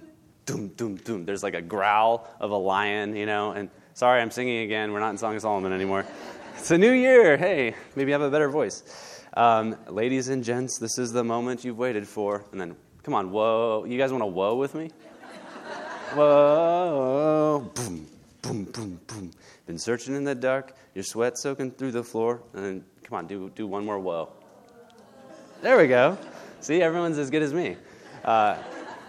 doom, 0.46 0.68
doom, 0.68 0.96
doom. 0.96 1.24
There's 1.24 1.42
like 1.42 1.54
a 1.54 1.62
growl 1.62 2.28
of 2.40 2.50
a 2.50 2.56
lion, 2.56 3.16
you 3.16 3.26
know. 3.26 3.52
And 3.52 3.70
sorry, 3.94 4.20
I'm 4.20 4.30
singing 4.30 4.60
again. 4.60 4.92
We're 4.92 5.00
not 5.00 5.10
in 5.10 5.18
Song 5.18 5.34
of 5.34 5.42
Solomon 5.42 5.72
anymore. 5.72 6.04
It's 6.56 6.70
a 6.70 6.78
new 6.78 6.92
year. 6.92 7.36
Hey, 7.36 7.74
maybe 7.96 8.12
I 8.12 8.14
have 8.14 8.22
a 8.22 8.30
better 8.30 8.48
voice. 8.48 8.82
Um, 9.36 9.76
ladies 9.88 10.28
and 10.28 10.44
gents, 10.44 10.78
this 10.78 10.98
is 10.98 11.12
the 11.12 11.24
moment 11.24 11.64
you've 11.64 11.78
waited 11.78 12.06
for. 12.06 12.44
And 12.52 12.60
then, 12.60 12.76
come 13.02 13.14
on, 13.14 13.30
whoa. 13.30 13.84
You 13.86 13.98
guys 13.98 14.12
want 14.12 14.22
to 14.22 14.26
whoa 14.26 14.54
with 14.54 14.74
me? 14.74 14.90
whoa. 16.14 17.70
Boom, 17.74 18.06
boom, 18.42 18.64
boom, 18.64 19.00
boom. 19.06 19.30
Been 19.66 19.78
searching 19.78 20.14
in 20.14 20.24
the 20.24 20.34
dark, 20.34 20.74
your 20.94 21.04
sweat 21.04 21.38
soaking 21.38 21.72
through 21.72 21.92
the 21.92 22.04
floor. 22.04 22.42
And 22.52 22.64
then, 22.64 22.84
come 23.02 23.18
on, 23.18 23.26
do, 23.26 23.50
do 23.54 23.66
one 23.66 23.84
more 23.84 23.98
whoa. 23.98 24.32
There 25.62 25.76
we 25.78 25.88
go. 25.88 26.16
See, 26.60 26.80
everyone's 26.82 27.18
as 27.18 27.30
good 27.30 27.42
as 27.42 27.52
me. 27.52 27.76
Uh, 28.24 28.56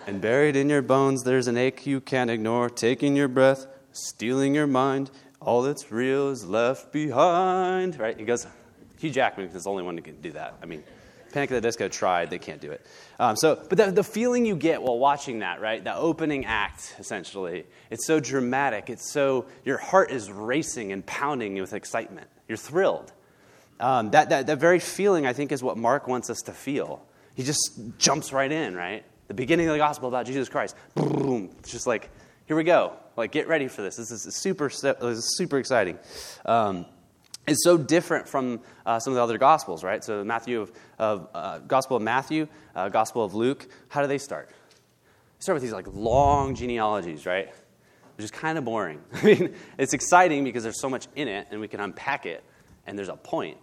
and 0.08 0.22
buried 0.22 0.56
in 0.56 0.70
your 0.70 0.82
bones, 0.82 1.24
there's 1.24 1.48
an 1.48 1.58
ache 1.58 1.86
you 1.86 2.00
can't 2.00 2.30
ignore, 2.30 2.70
taking 2.70 3.16
your 3.16 3.28
breath, 3.28 3.68
stealing 3.92 4.56
your 4.56 4.68
mind. 4.68 5.12
All 5.42 5.62
that's 5.62 5.92
real 5.92 6.30
is 6.30 6.46
left 6.46 6.92
behind. 6.92 8.00
Right? 8.00 8.18
He 8.18 8.26
goes, 8.26 8.48
Hugh 9.00 9.12
Jackman 9.12 9.48
is 9.48 9.64
the 9.64 9.70
only 9.70 9.84
one 9.84 9.98
who 9.98 10.04
can 10.04 10.22
do 10.22 10.32
that. 10.32 10.56
I 10.62 10.66
mean, 10.66 10.84
Panic 11.32 11.52
at 11.52 11.56
the 11.56 11.62
Disco 11.62 11.88
tried, 11.90 12.30
they 12.30 12.40
can't 12.40 12.62
do 12.62 12.72
it. 12.72 12.86
Um, 13.20 13.36
so, 13.36 13.56
but 13.68 13.78
the, 13.78 13.92
the 13.92 14.04
feeling 14.04 14.46
you 14.46 14.56
get 14.56 14.82
while 14.82 14.98
watching 14.98 15.40
that, 15.40 15.60
right? 15.60 15.84
The 15.84 15.96
opening 15.96 16.46
act, 16.46 16.96
essentially, 16.98 17.66
it's 17.90 18.08
so 18.08 18.20
dramatic. 18.20 18.90
It's 18.90 19.12
so, 19.12 19.46
your 19.66 19.78
heart 19.78 20.12
is 20.12 20.32
racing 20.32 20.92
and 20.94 21.06
pounding 21.06 21.60
with 21.60 21.74
excitement. 21.74 22.28
You're 22.48 22.58
thrilled. 22.58 23.12
Um, 23.80 24.12
that, 24.12 24.30
that, 24.30 24.48
that 24.48 24.60
very 24.60 24.80
feeling, 24.80 25.26
I 25.26 25.34
think, 25.34 25.52
is 25.52 25.62
what 25.62 25.78
Mark 25.78 26.08
wants 26.08 26.30
us 26.30 26.40
to 26.46 26.54
feel. 26.54 27.06
He 27.34 27.44
just 27.44 27.82
jumps 27.98 28.32
right 28.32 28.52
in, 28.52 28.74
right? 28.76 29.04
The 29.28 29.34
beginning 29.34 29.68
of 29.68 29.74
the 29.74 29.80
gospel 29.80 30.08
about 30.08 30.26
Jesus 30.26 30.50
Christ. 30.50 30.76
Boom. 30.94 31.50
It's 31.60 31.72
just 31.72 31.88
like, 31.88 32.10
here 32.46 32.56
we 32.56 32.64
go. 32.64 32.94
Like, 33.18 33.32
get 33.32 33.48
ready 33.48 33.68
for 33.68 33.82
this. 33.82 33.96
This 33.96 34.12
is 34.12 34.36
super, 34.36 34.70
this 34.70 35.04
is 35.04 35.38
super 35.38 35.58
exciting. 35.58 35.98
Um, 36.46 36.86
it's 37.48 37.64
so 37.64 37.78
different 37.78 38.28
from 38.28 38.60
uh, 38.86 39.00
some 39.00 39.14
of 39.14 39.16
the 39.16 39.24
other 39.24 39.38
gospels, 39.38 39.84
right? 39.84 40.04
So, 40.04 40.24
Matthew 40.24 40.62
of, 40.62 40.72
of 40.98 41.30
uh, 41.34 41.60
Gospel 41.60 41.98
of 41.98 42.04
Matthew, 42.04 42.48
uh, 42.76 42.90
Gospel 42.90 43.24
of 43.24 43.36
Luke, 43.36 43.68
how 43.88 44.02
do 44.02 44.08
they 44.08 44.18
start? 44.18 44.50
They 44.50 45.42
start 45.42 45.56
with 45.56 45.64
these 45.64 45.74
like 45.74 45.88
long 45.92 46.56
genealogies, 46.56 47.26
right? 47.26 47.54
Which 48.18 48.26
is 48.26 48.32
kind 48.32 48.58
of 48.58 48.66
boring. 48.66 49.02
I 49.14 49.26
mean, 49.26 49.56
it's 49.78 49.94
exciting 49.94 50.44
because 50.44 50.64
there's 50.64 50.82
so 50.82 50.90
much 50.90 51.08
in 51.16 51.28
it 51.28 51.48
and 51.52 51.62
we 51.62 51.68
can 51.68 51.80
unpack 51.80 52.26
it 52.26 52.44
and 52.88 52.98
there's 52.98 53.10
a 53.10 53.16
point. 53.16 53.58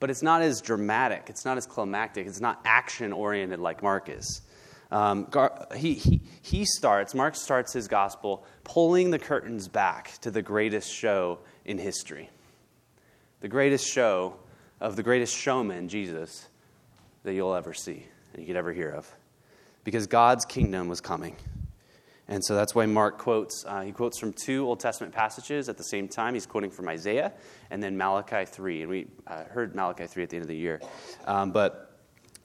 But 0.00 0.10
it's 0.10 0.22
not 0.22 0.42
as 0.42 0.60
dramatic, 0.60 1.26
it's 1.28 1.44
not 1.44 1.58
as 1.58 1.66
climactic, 1.66 2.26
it's 2.26 2.40
not 2.40 2.60
action 2.64 3.12
oriented 3.12 3.60
like 3.60 3.84
Mark 3.84 4.08
is. 4.08 4.42
Um, 4.92 5.26
he, 5.74 5.94
he, 5.94 6.20
he 6.42 6.64
starts, 6.66 7.14
Mark 7.14 7.34
starts 7.34 7.72
his 7.72 7.88
gospel 7.88 8.44
pulling 8.62 9.10
the 9.10 9.18
curtains 9.18 9.66
back 9.66 10.18
to 10.20 10.30
the 10.30 10.42
greatest 10.42 10.92
show 10.92 11.38
in 11.64 11.78
history. 11.78 12.28
The 13.40 13.48
greatest 13.48 13.90
show 13.90 14.36
of 14.80 14.96
the 14.96 15.02
greatest 15.02 15.34
showman, 15.34 15.88
Jesus, 15.88 16.46
that 17.24 17.32
you'll 17.32 17.54
ever 17.54 17.72
see 17.72 18.04
and 18.34 18.42
you 18.42 18.46
could 18.46 18.56
ever 18.56 18.70
hear 18.70 18.90
of. 18.90 19.10
Because 19.82 20.06
God's 20.06 20.44
kingdom 20.44 20.88
was 20.88 21.00
coming. 21.00 21.36
And 22.28 22.44
so 22.44 22.54
that's 22.54 22.74
why 22.74 22.84
Mark 22.84 23.16
quotes, 23.16 23.64
uh, 23.66 23.80
he 23.80 23.92
quotes 23.92 24.18
from 24.18 24.34
two 24.34 24.66
Old 24.66 24.78
Testament 24.78 25.14
passages 25.14 25.70
at 25.70 25.78
the 25.78 25.84
same 25.84 26.06
time. 26.06 26.34
He's 26.34 26.46
quoting 26.46 26.70
from 26.70 26.88
Isaiah 26.88 27.32
and 27.70 27.82
then 27.82 27.96
Malachi 27.96 28.44
3. 28.44 28.82
And 28.82 28.90
we 28.90 29.06
uh, 29.26 29.44
heard 29.44 29.74
Malachi 29.74 30.06
3 30.06 30.22
at 30.22 30.28
the 30.28 30.36
end 30.36 30.44
of 30.44 30.48
the 30.48 30.56
year. 30.56 30.82
Um, 31.26 31.50
but 31.50 31.91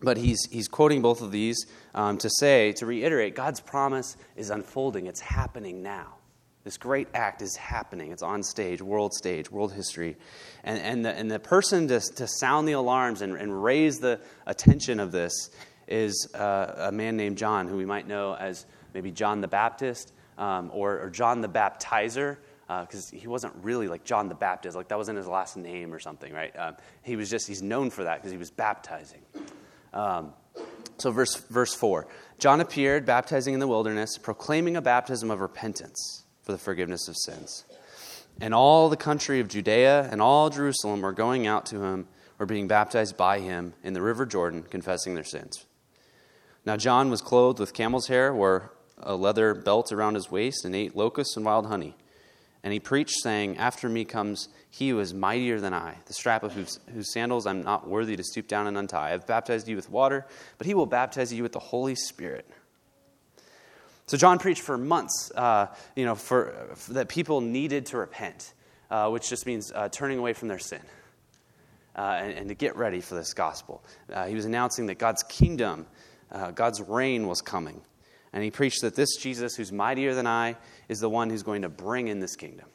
but 0.01 0.17
he's, 0.17 0.47
he's 0.51 0.67
quoting 0.67 1.01
both 1.01 1.21
of 1.21 1.31
these 1.31 1.57
um, 1.95 2.17
to 2.19 2.29
say, 2.39 2.71
to 2.73 2.85
reiterate, 2.85 3.35
God's 3.35 3.59
promise 3.59 4.15
is 4.35 4.49
unfolding. 4.49 5.07
It's 5.07 5.21
happening 5.21 5.81
now. 5.81 6.15
This 6.63 6.77
great 6.77 7.07
act 7.13 7.41
is 7.41 7.55
happening. 7.55 8.11
It's 8.11 8.21
on 8.21 8.43
stage, 8.43 8.81
world 8.81 9.13
stage, 9.13 9.49
world 9.49 9.71
history. 9.71 10.17
And, 10.65 10.79
and, 10.79 11.05
the, 11.05 11.13
and 11.13 11.31
the 11.31 11.39
person 11.39 11.87
to, 11.87 12.01
to 12.15 12.27
sound 12.27 12.67
the 12.67 12.73
alarms 12.73 13.21
and, 13.21 13.37
and 13.37 13.63
raise 13.63 13.99
the 13.99 14.19
attention 14.45 14.99
of 14.99 15.13
this 15.13 15.49
is 15.87 16.29
uh, 16.35 16.89
a 16.89 16.91
man 16.91 17.15
named 17.15 17.37
John, 17.37 17.69
who 17.69 17.77
we 17.77 17.85
might 17.85 18.05
know 18.05 18.35
as 18.35 18.65
maybe 18.93 19.11
John 19.11 19.39
the 19.39 19.47
Baptist 19.47 20.11
um, 20.37 20.69
or, 20.73 20.99
or, 20.99 21.09
John 21.09 21.39
the 21.39 21.47
Baptizer, 21.47 22.35
because 22.67 23.13
uh, 23.13 23.17
he 23.17 23.27
wasn't 23.27 23.53
really 23.63 23.87
like 23.87 24.03
John 24.03 24.27
the 24.27 24.35
Baptist. 24.35 24.75
Like 24.75 24.89
that 24.89 24.97
wasn't 24.97 25.17
his 25.17 25.27
last 25.27 25.55
name 25.55 25.93
or 25.93 25.99
something, 25.99 26.33
right? 26.33 26.53
Um, 26.59 26.75
he 27.01 27.15
was 27.15 27.29
just, 27.29 27.47
he's 27.47 27.63
known 27.63 27.89
for 27.89 28.03
that 28.03 28.17
because 28.17 28.31
he 28.31 28.37
was 28.37 28.51
baptizing. 28.51 29.21
Um, 29.97 30.33
so, 30.97 31.11
verse, 31.11 31.35
verse 31.35 31.73
4 31.73 32.07
John 32.37 32.61
appeared, 32.61 33.05
baptizing 33.05 33.55
in 33.55 33.59
the 33.59 33.67
wilderness, 33.67 34.17
proclaiming 34.17 34.77
a 34.77 34.81
baptism 34.81 35.31
of 35.31 35.41
repentance 35.41 36.23
for 36.43 36.51
the 36.51 36.57
forgiveness 36.57 37.07
of 37.07 37.15
sins. 37.17 37.65
And 38.39 38.53
all 38.53 38.89
the 38.89 38.97
country 38.97 39.39
of 39.39 39.47
Judea 39.47 40.07
and 40.11 40.21
all 40.21 40.51
Jerusalem 40.51 41.01
were 41.01 41.11
going 41.11 41.47
out 41.47 41.65
to 41.67 41.81
him, 41.81 42.07
or 42.39 42.45
being 42.45 42.67
baptized 42.67 43.17
by 43.17 43.39
him 43.39 43.73
in 43.83 43.93
the 43.93 44.01
river 44.01 44.23
Jordan, 44.27 44.61
confessing 44.61 45.15
their 45.15 45.23
sins. 45.23 45.65
Now, 46.63 46.77
John 46.77 47.09
was 47.09 47.21
clothed 47.21 47.59
with 47.59 47.73
camel's 47.73 48.07
hair, 48.07 48.31
wore 48.31 48.71
a 48.99 49.15
leather 49.15 49.55
belt 49.55 49.91
around 49.91 50.13
his 50.13 50.29
waist, 50.29 50.63
and 50.63 50.75
ate 50.75 50.95
locusts 50.95 51.35
and 51.35 51.45
wild 51.45 51.65
honey. 51.65 51.95
And 52.63 52.73
he 52.73 52.79
preached, 52.79 53.21
saying, 53.21 53.57
After 53.57 53.87
me 53.87 54.03
comes 54.05 54.49
he 54.69 54.89
who 54.89 54.99
is 54.99 55.13
mightier 55.13 55.59
than 55.59 55.73
I, 55.73 55.95
the 56.05 56.13
strap 56.13 56.43
of 56.43 56.53
whose, 56.53 56.79
whose, 56.93 57.13
sandals 57.13 57.45
I'm 57.45 57.63
not 57.63 57.87
worthy 57.87 58.15
to 58.15 58.23
stoop 58.23 58.47
down 58.47 58.67
and 58.67 58.77
untie. 58.77 59.07
I 59.07 59.11
have 59.11 59.25
baptized 59.25 59.67
you 59.67 59.75
with 59.75 59.89
water, 59.89 60.25
but 60.57 60.67
he 60.67 60.73
will 60.73 60.85
baptize 60.85 61.33
you 61.33 61.43
with 61.43 61.53
the 61.53 61.59
Holy 61.59 61.95
Spirit. 61.95 62.47
So 64.07 64.17
John 64.17 64.39
preached 64.39 64.61
for 64.61 64.77
months, 64.77 65.31
uh, 65.35 65.67
you 65.95 66.05
know, 66.05 66.15
for, 66.15 66.53
for, 66.75 66.93
that 66.93 67.09
people 67.09 67.41
needed 67.41 67.87
to 67.87 67.97
repent, 67.97 68.53
uh, 68.89 69.09
which 69.09 69.29
just 69.29 69.45
means 69.45 69.71
uh, 69.73 69.89
turning 69.89 70.17
away 70.17 70.33
from 70.33 70.47
their 70.47 70.59
sin. 70.59 70.81
Uh, 71.95 72.19
and, 72.21 72.31
and, 72.33 72.49
to 72.49 72.53
get 72.53 72.75
ready 72.75 73.01
for 73.01 73.15
this 73.15 73.33
gospel. 73.33 73.83
Uh, 74.13 74.27
he 74.27 74.35
was 74.35 74.45
announcing 74.45 74.85
that 74.85 74.99
God's 74.99 75.23
kingdom, 75.23 75.87
uh, 76.31 76.51
God's 76.51 76.79
reign 76.79 77.25
was 77.25 77.41
coming. 77.41 77.81
And 78.33 78.43
he 78.43 78.51
preached 78.51 78.81
that 78.81 78.95
this 78.95 79.15
Jesus, 79.15 79.55
who's 79.55 79.71
mightier 79.71 80.13
than 80.13 80.27
I, 80.27 80.57
is 80.89 80.99
the 80.99 81.09
one 81.09 81.29
who's 81.29 81.43
going 81.43 81.63
to 81.63 81.69
bring 81.69 82.07
in 82.07 82.19
this 82.19 82.35
kingdom. 82.35 82.67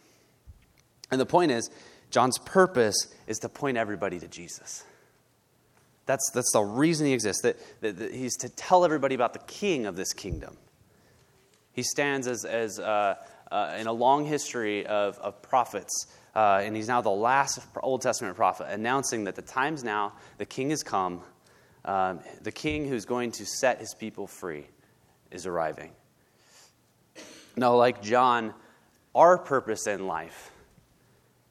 And 1.11 1.21
the 1.21 1.27
point 1.27 1.51
is, 1.51 1.71
John's 2.11 2.39
purpose 2.39 3.09
is 3.27 3.39
to 3.39 3.49
point 3.49 3.77
everybody 3.77 4.19
to 4.21 4.29
Jesus. 4.29 4.85
That's, 6.07 6.31
that's 6.35 6.53
the 6.53 6.63
reason 6.63 7.07
he 7.07 7.13
exists. 7.13 7.43
That, 7.43 7.57
that, 7.81 7.97
that 7.99 8.15
he's 8.15 8.37
to 8.39 8.49
tell 8.49 8.85
everybody 8.85 9.15
about 9.15 9.33
the 9.33 9.39
king 9.41 9.87
of 9.87 9.97
this 9.97 10.13
kingdom. 10.13 10.57
He 11.73 11.83
stands 11.83 12.27
as, 12.27 12.45
as 12.45 12.79
uh, 12.79 13.15
uh, 13.51 13.77
in 13.79 13.87
a 13.87 13.93
long 13.93 14.27
history 14.27 14.87
of, 14.87 15.19
of 15.19 15.41
prophets, 15.43 16.07
uh, 16.35 16.61
and 16.63 16.77
he's 16.77 16.89
now 16.89 17.01
the 17.01 17.11
last 17.11 17.61
Old 17.83 18.03
Testament 18.03 18.37
prophet, 18.37 18.67
announcing 18.71 19.25
that 19.25 19.37
the 19.37 19.43
time's 19.43 19.85
now, 19.85 20.13
the 20.39 20.47
king 20.47 20.71
has 20.71 20.83
come, 20.83 21.23
um, 21.85 22.21
the 22.43 22.53
king 22.53 22.89
who's 22.89 23.05
going 23.05 23.33
to 23.33 23.47
set 23.47 23.79
his 23.79 23.95
people 23.95 24.27
free 24.27 24.67
is 25.31 25.47
arriving. 25.47 25.93
Now, 27.57 27.75
like 27.77 28.03
John, 28.03 28.55
our 29.15 29.37
purpose 29.39 29.87
in 29.87 30.07
life 30.07 30.51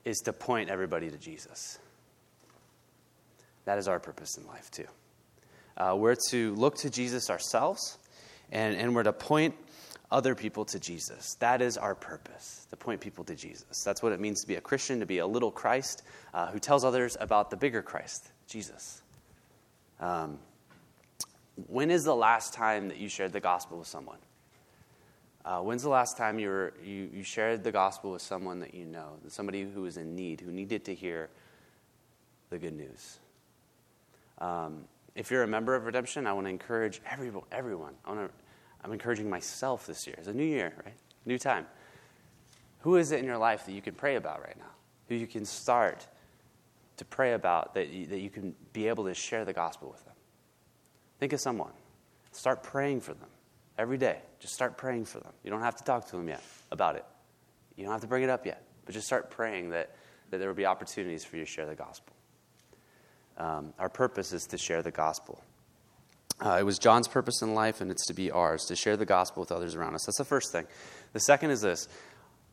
is 0.03 0.17
to 0.19 0.33
point 0.33 0.69
everybody 0.69 1.09
to 1.09 1.17
Jesus. 1.17 1.77
That 3.65 3.77
is 3.77 3.87
our 3.87 3.99
purpose 3.99 4.37
in 4.37 4.47
life, 4.47 4.71
too. 4.71 4.87
Uh, 5.77 5.95
we're 5.97 6.15
to 6.29 6.55
look 6.55 6.77
to 6.77 6.89
Jesus 6.89 7.29
ourselves, 7.29 7.97
and, 8.51 8.75
and 8.75 8.95
we're 8.95 9.03
to 9.03 9.13
point 9.13 9.55
other 10.11 10.35
people 10.35 10.65
to 10.65 10.79
Jesus. 10.79 11.35
That 11.39 11.61
is 11.61 11.77
our 11.77 11.95
purpose, 11.95 12.65
to 12.71 12.75
point 12.75 12.99
people 12.99 13.23
to 13.25 13.35
Jesus. 13.35 13.83
That's 13.83 14.01
what 14.03 14.11
it 14.11 14.19
means 14.19 14.41
to 14.41 14.47
be 14.47 14.55
a 14.55 14.61
Christian, 14.61 14.99
to 14.99 15.05
be 15.05 15.19
a 15.19 15.27
little 15.27 15.51
Christ 15.51 16.03
uh, 16.33 16.47
who 16.47 16.59
tells 16.59 16.83
others 16.83 17.15
about 17.19 17.49
the 17.49 17.57
bigger 17.57 17.81
Christ, 17.81 18.31
Jesus. 18.47 19.01
Um, 19.99 20.39
when 21.67 21.91
is 21.91 22.03
the 22.03 22.15
last 22.15 22.53
time 22.53 22.87
that 22.87 22.97
you 22.97 23.07
shared 23.07 23.33
the 23.33 23.39
gospel 23.39 23.77
with 23.77 23.87
someone? 23.87 24.17
Uh, 25.43 25.59
when's 25.59 25.81
the 25.81 25.89
last 25.89 26.17
time 26.17 26.37
you, 26.37 26.49
were, 26.49 26.73
you, 26.83 27.09
you 27.11 27.23
shared 27.23 27.63
the 27.63 27.71
gospel 27.71 28.11
with 28.11 28.21
someone 28.21 28.59
that 28.59 28.75
you 28.75 28.85
know, 28.85 29.13
somebody 29.27 29.63
who 29.63 29.81
was 29.81 29.97
in 29.97 30.15
need, 30.15 30.41
who 30.41 30.51
needed 30.51 30.85
to 30.85 30.93
hear 30.93 31.29
the 32.49 32.59
good 32.59 32.75
news? 32.75 33.19
Um, 34.37 34.85
if 35.15 35.31
you're 35.31 35.43
a 35.43 35.47
member 35.47 35.75
of 35.75 35.85
Redemption, 35.85 36.27
I 36.27 36.33
want 36.33 36.45
to 36.45 36.51
encourage 36.51 37.01
everyone. 37.09 37.43
everyone. 37.51 37.93
I 38.05 38.09
want 38.13 38.29
to, 38.29 38.33
I'm 38.83 38.91
encouraging 38.91 39.29
myself 39.29 39.87
this 39.87 40.05
year. 40.05 40.15
It's 40.19 40.27
a 40.27 40.33
new 40.33 40.45
year, 40.45 40.73
right? 40.85 40.95
New 41.25 41.39
time. 41.39 41.65
Who 42.81 42.95
is 42.95 43.11
it 43.11 43.19
in 43.19 43.25
your 43.25 43.37
life 43.37 43.65
that 43.65 43.73
you 43.73 43.81
can 43.81 43.95
pray 43.95 44.15
about 44.15 44.41
right 44.41 44.57
now? 44.57 44.71
Who 45.09 45.15
you 45.15 45.27
can 45.27 45.45
start 45.45 46.07
to 46.97 47.05
pray 47.05 47.33
about 47.33 47.73
that 47.73 47.89
you, 47.89 48.05
that 48.07 48.19
you 48.19 48.29
can 48.29 48.55
be 48.73 48.87
able 48.87 49.05
to 49.05 49.13
share 49.13 49.43
the 49.43 49.53
gospel 49.53 49.89
with 49.89 50.03
them? 50.05 50.13
Think 51.19 51.33
of 51.33 51.39
someone. 51.39 51.73
Start 52.31 52.63
praying 52.63 53.01
for 53.01 53.13
them 53.13 53.29
every 53.77 53.97
day. 53.97 54.17
Just 54.39 54.53
start 54.53 54.77
praying 54.77 55.05
for 55.05 55.19
them. 55.19 55.33
You 55.43 55.51
don't 55.51 55.61
have 55.61 55.75
to 55.75 55.83
talk 55.83 56.07
to 56.07 56.17
them 56.17 56.27
yet 56.27 56.43
about 56.71 56.95
it. 56.95 57.05
You 57.75 57.83
don't 57.83 57.93
have 57.93 58.01
to 58.01 58.07
bring 58.07 58.23
it 58.23 58.29
up 58.29 58.45
yet, 58.45 58.63
but 58.85 58.93
just 58.93 59.07
start 59.07 59.31
praying 59.31 59.71
that, 59.71 59.95
that 60.29 60.37
there 60.37 60.47
will 60.47 60.55
be 60.55 60.65
opportunities 60.65 61.23
for 61.23 61.37
you 61.37 61.45
to 61.45 61.49
share 61.49 61.65
the 61.65 61.75
gospel. 61.75 62.15
Um, 63.37 63.73
our 63.79 63.89
purpose 63.89 64.33
is 64.33 64.43
to 64.47 64.57
share 64.57 64.81
the 64.81 64.91
gospel. 64.91 65.43
Uh, 66.43 66.57
it 66.59 66.63
was 66.63 66.79
John's 66.79 67.07
purpose 67.07 67.41
in 67.41 67.53
life, 67.53 67.81
and 67.81 67.91
it's 67.91 68.05
to 68.07 68.13
be 68.13 68.31
ours, 68.31 68.65
to 68.65 68.75
share 68.75 68.97
the 68.97 69.05
gospel 69.05 69.41
with 69.41 69.51
others 69.51 69.75
around 69.75 69.95
us. 69.95 70.05
That's 70.05 70.17
the 70.17 70.25
first 70.25 70.51
thing. 70.51 70.65
The 71.13 71.19
second 71.19 71.51
is 71.51 71.61
this 71.61 71.87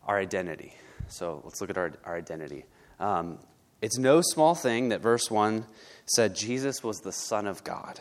our 0.07 0.19
identity. 0.19 0.75
So 1.09 1.41
let's 1.45 1.61
look 1.61 1.71
at 1.71 1.79
our, 1.79 1.93
our 2.05 2.17
identity. 2.17 2.65
Um, 3.01 3.39
it's 3.81 3.99
no 3.99 4.21
small 4.23 4.55
thing 4.55 4.89
that 4.89 5.01
verse 5.01 5.31
1 5.31 5.65
said 6.07 6.35
Jesus 6.35 6.83
was 6.83 6.99
the 6.99 7.13
Son 7.13 7.47
of 7.47 7.63
God. 7.65 8.01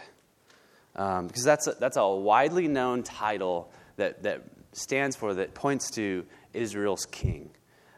Um, 0.98 1.28
because 1.28 1.44
that's 1.44 1.68
a, 1.68 1.74
that's 1.80 1.98
a 1.98 2.08
widely 2.08 2.68
known 2.68 3.04
title 3.04 3.72
that, 3.98 4.24
that 4.24 4.44
stands 4.74 5.16
for, 5.16 5.34
that 5.36 5.54
points 5.54 5.92
to 5.92 6.26
Israel's 6.54 7.06
king. 7.06 7.52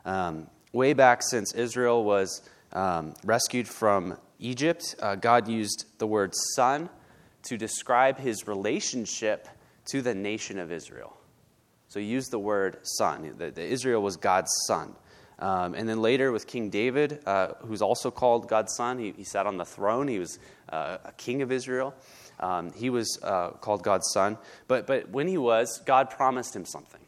Um, 0.05 0.47
way 0.73 0.93
back 0.93 1.21
since 1.23 1.53
Israel 1.53 2.03
was 2.03 2.41
um, 2.73 3.13
rescued 3.23 3.67
from 3.67 4.17
Egypt, 4.39 4.95
uh, 5.01 5.15
God 5.15 5.47
used 5.47 5.85
the 5.97 6.07
word 6.07 6.33
son 6.55 6.89
to 7.43 7.57
describe 7.57 8.17
his 8.17 8.47
relationship 8.47 9.47
to 9.91 10.01
the 10.01 10.13
nation 10.13 10.59
of 10.59 10.71
Israel. 10.71 11.15
So 11.87 11.99
he 11.99 12.05
used 12.05 12.31
the 12.31 12.39
word 12.39 12.77
son. 12.83 13.33
The, 13.37 13.51
the 13.51 13.63
Israel 13.63 14.01
was 14.01 14.17
God's 14.17 14.51
son. 14.67 14.95
Um, 15.39 15.73
and 15.73 15.87
then 15.87 16.01
later 16.01 16.31
with 16.31 16.47
King 16.47 16.69
David, 16.69 17.21
uh, 17.25 17.53
who's 17.65 17.81
also 17.81 18.11
called 18.11 18.47
God's 18.47 18.75
son, 18.75 18.99
he, 18.99 19.11
he, 19.11 19.23
sat 19.23 19.47
on 19.47 19.57
the 19.57 19.65
throne. 19.65 20.07
He 20.07 20.19
was 20.19 20.37
uh, 20.67 20.97
a 21.05 21.13
king 21.13 21.41
of 21.41 21.51
Israel. 21.51 21.95
Um, 22.39 22.71
he 22.71 22.89
was 22.89 23.19
uh, 23.21 23.51
called 23.51 23.83
God's 23.83 24.09
son. 24.13 24.37
But, 24.67 24.87
but 24.87 25.09
when 25.09 25.27
he 25.27 25.37
was, 25.37 25.81
God 25.85 26.09
promised 26.09 26.55
him 26.55 26.65
something. 26.65 27.01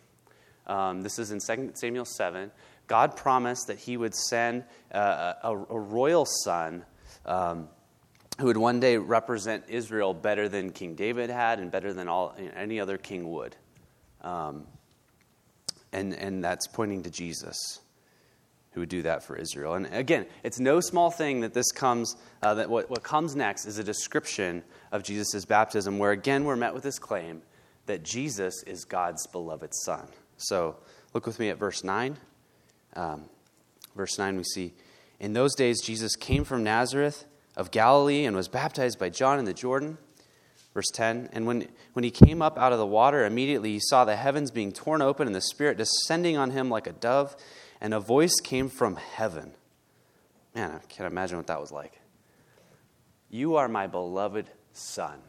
Um, 0.68 1.02
this 1.02 1.20
is 1.20 1.32
in 1.32 1.40
2 1.40 1.72
Samuel 1.76 2.06
7. 2.06 2.52
God 2.88 3.16
promised 3.16 3.68
that 3.68 3.80
he 3.80 3.98
would 3.98 4.14
send 4.14 4.64
uh, 4.94 5.34
a, 5.44 5.52
a, 5.52 5.80
royal 5.80 6.26
son 6.26 6.86
um, 7.26 7.70
who 8.40 8.48
would 8.48 8.58
one 8.58 8.80
day 8.80 8.98
represent 8.98 9.66
Israel 9.70 10.14
better 10.14 10.50
than 10.50 10.72
King 10.72 10.96
David 10.96 11.30
had 11.30 11.60
and 11.60 11.72
better 11.72 11.94
than 11.94 12.08
all, 12.08 12.36
any 12.56 12.80
other 12.80 12.98
king 12.98 13.30
would. 13.32 13.56
Um, 14.22 14.68
and, 15.94 16.14
and 16.14 16.44
that's 16.44 16.68
pointing 16.68 17.04
to 17.04 17.10
Jesus 17.10 17.81
who 18.72 18.80
would 18.80 18.90
do 18.90 19.02
that 19.02 19.24
for 19.24 19.36
Israel. 19.36 19.74
And 19.74 19.88
again, 19.94 20.26
it's 20.44 20.60
no 20.60 20.80
small 20.80 21.12
thing 21.12 21.42
that 21.42 21.54
this 21.54 21.72
comes, 21.72 22.16
uh, 22.42 22.54
that 22.56 22.70
what, 22.70 22.90
what 22.90 23.04
comes 23.04 23.36
next 23.36 23.66
is 23.66 23.78
a 23.78 23.84
description 23.84 24.64
of 24.92 25.04
Jesus' 25.04 25.46
baptism, 25.46 25.98
where 25.98 26.12
again 26.12 26.46
we're 26.46 26.56
met 26.56 26.74
with 26.74 26.84
this 26.84 27.00
claim 27.00 27.42
that 27.86 28.04
Jesus 28.04 28.64
is 28.64 28.86
God's 28.86 29.28
beloved 29.28 29.74
Son. 29.74 30.08
So 30.38 30.78
look 31.14 31.26
with 31.26 31.40
me 31.40 31.50
at 31.50 31.58
verse 31.58 31.84
9. 31.84 32.18
Um, 32.96 33.26
verse 33.96 34.18
9, 34.18 34.38
we 34.38 34.44
see, 34.44 34.74
In 35.20 35.34
those 35.34 35.56
days 35.56 35.82
Jesus 35.82 36.16
came 36.16 36.44
from 36.44 36.64
Nazareth 36.64 37.26
of 37.58 37.72
Galilee 37.72 38.26
and 38.26 38.36
was 38.36 38.48
baptized 38.48 38.98
by 38.98 39.10
John 39.10 39.40
in 39.40 39.46
the 39.46 39.54
Jordan. 39.54 39.98
Verse 40.74 40.90
10 40.94 41.30
And 41.34 41.46
when, 41.46 41.68
when 41.94 42.04
he 42.04 42.12
came 42.12 42.42
up 42.42 42.58
out 42.58 42.72
of 42.72 42.80
the 42.80 42.86
water, 42.86 43.26
immediately 43.26 43.74
he 43.74 43.80
saw 43.82 44.06
the 44.06 44.16
heavens 44.16 44.52
being 44.52 44.72
torn 44.72 45.02
open 45.02 45.28
and 45.28 45.36
the 45.36 45.42
Spirit 45.42 45.78
descending 45.78 46.38
on 46.38 46.52
him 46.52 46.70
like 46.70 46.88
a 46.88 46.94
dove, 46.94 47.36
and 47.82 47.94
a 47.94 48.00
voice 48.00 48.40
came 48.42 48.70
from 48.70 48.96
heaven. 48.96 49.54
Man, 50.56 50.72
I 50.72 50.80
can't 50.88 51.12
imagine 51.12 51.38
what 51.38 51.48
that 51.48 51.60
was 51.60 51.72
like. 51.72 52.00
You 53.30 53.56
are 53.56 53.68
my 53.68 53.88
beloved 53.88 54.50
Son. 54.74 55.20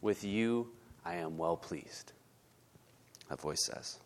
With 0.00 0.22
you 0.22 0.68
I 1.04 1.16
am 1.16 1.36
well 1.36 1.56
pleased. 1.56 2.12
That 3.28 3.40
voice 3.40 3.64
says. 3.66 3.98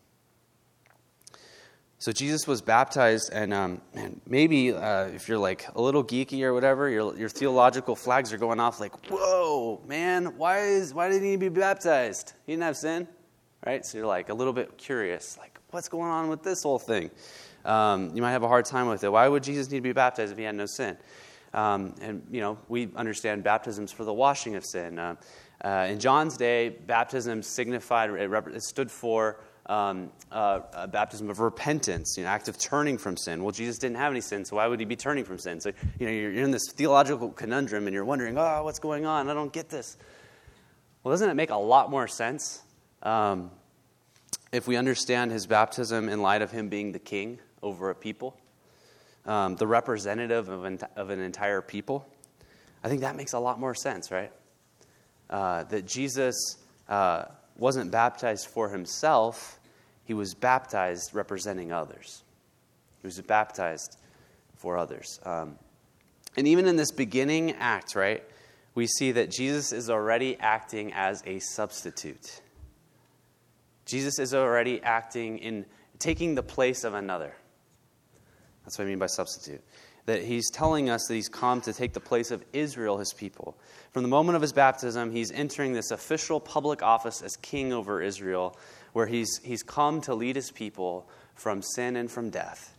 So 1.99 2.11
Jesus 2.11 2.47
was 2.47 2.61
baptized, 2.61 3.29
and 3.31 3.53
um, 3.53 3.81
man, 3.93 4.19
maybe 4.27 4.73
uh, 4.73 5.05
if 5.05 5.29
you're 5.29 5.37
like 5.37 5.65
a 5.73 5.81
little 5.81 6.03
geeky 6.03 6.41
or 6.43 6.53
whatever, 6.53 6.89
your, 6.89 7.15
your 7.17 7.29
theological 7.29 7.95
flags 7.95 8.33
are 8.33 8.37
going 8.37 8.59
off. 8.59 8.81
Like, 8.81 9.09
whoa, 9.09 9.81
man, 9.87 10.37
why 10.37 10.59
is 10.59 10.93
why 10.93 11.07
did 11.07 11.21
he 11.21 11.29
need 11.29 11.39
to 11.39 11.49
be 11.49 11.59
baptized? 11.61 12.33
He 12.45 12.51
didn't 12.53 12.63
have 12.63 12.75
sin, 12.75 13.07
right? 13.65 13.85
So 13.85 13.99
you're 13.99 14.07
like 14.07 14.27
a 14.27 14.33
little 14.33 14.51
bit 14.51 14.77
curious, 14.77 15.37
like, 15.37 15.57
what's 15.71 15.87
going 15.87 16.09
on 16.09 16.27
with 16.27 16.43
this 16.43 16.63
whole 16.63 16.79
thing? 16.79 17.09
Um, 17.65 18.11
you 18.15 18.21
might 18.21 18.31
have 18.31 18.43
a 18.43 18.47
hard 18.47 18.65
time 18.65 18.87
with 18.87 19.03
it. 19.03 19.11
Why 19.11 19.27
would 19.27 19.43
Jesus 19.43 19.69
need 19.69 19.77
to 19.77 19.81
be 19.81 19.93
baptized 19.93 20.31
if 20.31 20.37
he 20.37 20.43
had 20.43 20.55
no 20.55 20.65
sin? 20.65 20.97
Um, 21.53 21.95
and 22.01 22.23
you 22.31 22.41
know, 22.41 22.57
we 22.67 22.89
understand 22.95 23.43
baptisms 23.43 23.91
for 23.91 24.03
the 24.03 24.13
washing 24.13 24.55
of 24.55 24.65
sin. 24.65 24.97
Uh, 24.97 25.15
uh, 25.63 25.87
in 25.89 25.99
John's 25.99 26.35
day, 26.35 26.69
baptism 26.69 27.41
signified 27.43 28.09
it, 28.09 28.31
it 28.31 28.63
stood 28.63 28.91
for 28.91 29.39
um, 29.67 30.11
uh, 30.31 30.59
a 30.73 30.87
baptism 30.87 31.29
of 31.29 31.39
repentance, 31.39 32.17
an 32.17 32.25
act 32.25 32.49
of 32.49 32.57
turning 32.57 32.97
from 32.97 33.15
sin. 33.15 33.43
Well, 33.43 33.51
Jesus 33.51 33.77
didn't 33.77 33.95
have 33.97 34.11
any 34.11 34.19
sin, 34.19 34.43
so 34.43 34.57
why 34.57 34.67
would 34.67 34.79
he 34.79 34.85
be 34.85 34.97
turning 34.97 35.23
from 35.23 35.37
sin? 35.37 35.61
So, 35.61 35.71
you 35.99 36.05
know, 36.05 36.11
you're, 36.11 36.31
you're 36.31 36.43
in 36.43 36.51
this 36.51 36.65
theological 36.73 37.29
conundrum 37.29 37.87
and 37.87 37.93
you're 37.93 38.03
wondering, 38.03 38.37
oh, 38.37 38.63
what's 38.63 38.79
going 38.79 39.05
on? 39.05 39.29
I 39.29 39.33
don't 39.33 39.53
get 39.53 39.69
this. 39.69 39.95
Well, 41.03 41.13
doesn't 41.13 41.29
it 41.29 41.35
make 41.35 41.49
a 41.49 41.55
lot 41.55 41.89
more 41.89 42.07
sense 42.07 42.61
um, 43.03 43.51
if 44.51 44.67
we 44.67 44.75
understand 44.75 45.31
his 45.31 45.47
baptism 45.47 46.09
in 46.09 46.21
light 46.21 46.41
of 46.41 46.51
him 46.51 46.67
being 46.67 46.91
the 46.91 46.99
king 46.99 47.39
over 47.63 47.89
a 47.89 47.95
people, 47.95 48.37
um, 49.25 49.55
the 49.55 49.65
representative 49.65 50.49
of 50.49 50.65
an, 50.65 50.79
of 50.95 51.09
an 51.09 51.19
entire 51.19 51.61
people? 51.61 52.07
I 52.83 52.89
think 52.89 53.01
that 53.01 53.15
makes 53.15 53.33
a 53.33 53.39
lot 53.39 53.59
more 53.59 53.73
sense, 53.73 54.11
right? 54.11 54.31
Uh, 55.29 55.63
that 55.63 55.87
Jesus. 55.87 56.57
Uh, 56.87 57.25
wasn't 57.57 57.91
baptized 57.91 58.47
for 58.47 58.69
himself, 58.69 59.59
he 60.05 60.13
was 60.13 60.33
baptized 60.33 61.13
representing 61.13 61.71
others. 61.71 62.23
He 63.01 63.07
was 63.07 63.19
baptized 63.21 63.97
for 64.55 64.77
others. 64.77 65.19
Um, 65.23 65.57
and 66.35 66.47
even 66.47 66.67
in 66.67 66.75
this 66.75 66.91
beginning 66.91 67.51
act, 67.53 67.95
right, 67.95 68.23
we 68.75 68.87
see 68.87 69.11
that 69.13 69.29
Jesus 69.29 69.71
is 69.71 69.89
already 69.89 70.37
acting 70.39 70.93
as 70.93 71.21
a 71.25 71.39
substitute. 71.39 72.41
Jesus 73.85 74.19
is 74.19 74.33
already 74.33 74.81
acting 74.81 75.37
in 75.37 75.65
taking 75.99 76.35
the 76.35 76.43
place 76.43 76.83
of 76.83 76.93
another. 76.93 77.35
That's 78.63 78.77
what 78.77 78.85
I 78.85 78.87
mean 78.87 78.99
by 78.99 79.07
substitute 79.07 79.61
that 80.05 80.23
he's 80.23 80.49
telling 80.49 80.89
us 80.89 81.05
that 81.07 81.15
he's 81.15 81.29
come 81.29 81.61
to 81.61 81.71
take 81.71 81.93
the 81.93 81.99
place 81.99 82.31
of 82.31 82.43
Israel, 82.51 82.97
his 82.97 83.13
people. 83.13 83.57
From 83.91 84.03
the 84.03 84.09
moment 84.09 84.35
of 84.35 84.41
his 84.41 84.51
baptism, 84.51 85.11
he's 85.11 85.31
entering 85.31 85.73
this 85.73 85.91
official 85.91 86.39
public 86.39 86.83
office 86.83 87.21
as 87.21 87.37
king 87.37 87.71
over 87.71 88.01
Israel, 88.01 88.57
where 88.91 89.05
he's, 89.05 89.39
he's 89.43 89.63
come 89.63 90.01
to 90.01 90.13
lead 90.13 90.35
his 90.35 90.51
people 90.51 91.09
from 91.35 91.61
sin 91.61 91.95
and 91.95 92.11
from 92.11 92.29
death. 92.29 92.75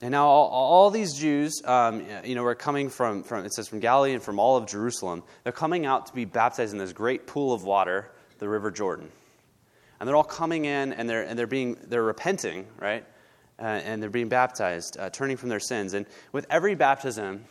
And 0.00 0.12
now 0.12 0.26
all, 0.26 0.48
all 0.48 0.90
these 0.90 1.14
Jews, 1.14 1.60
um, 1.64 2.04
you 2.24 2.34
know, 2.34 2.44
are 2.44 2.54
coming 2.54 2.88
from, 2.88 3.22
from, 3.22 3.44
it 3.44 3.52
says 3.52 3.68
from 3.68 3.80
Galilee 3.80 4.12
and 4.12 4.22
from 4.22 4.38
all 4.38 4.56
of 4.56 4.66
Jerusalem. 4.66 5.22
They're 5.44 5.52
coming 5.52 5.86
out 5.86 6.06
to 6.06 6.14
be 6.14 6.24
baptized 6.24 6.72
in 6.72 6.78
this 6.78 6.92
great 6.92 7.26
pool 7.26 7.52
of 7.52 7.62
water, 7.64 8.10
the 8.38 8.48
River 8.48 8.70
Jordan. 8.70 9.10
And 9.98 10.08
they're 10.08 10.16
all 10.16 10.24
coming 10.24 10.64
in 10.64 10.92
and 10.92 11.08
they're, 11.08 11.22
and 11.22 11.38
they're 11.38 11.46
being, 11.46 11.76
they're 11.84 12.02
repenting, 12.02 12.66
right? 12.80 13.04
Uh, 13.62 13.66
and 13.66 14.02
they're 14.02 14.10
being 14.10 14.28
baptized, 14.28 14.96
uh, 14.98 15.08
turning 15.10 15.36
from 15.36 15.48
their 15.48 15.60
sins. 15.60 15.94
And 15.94 16.04
with 16.32 16.46
every 16.50 16.74
baptism, 16.74 17.44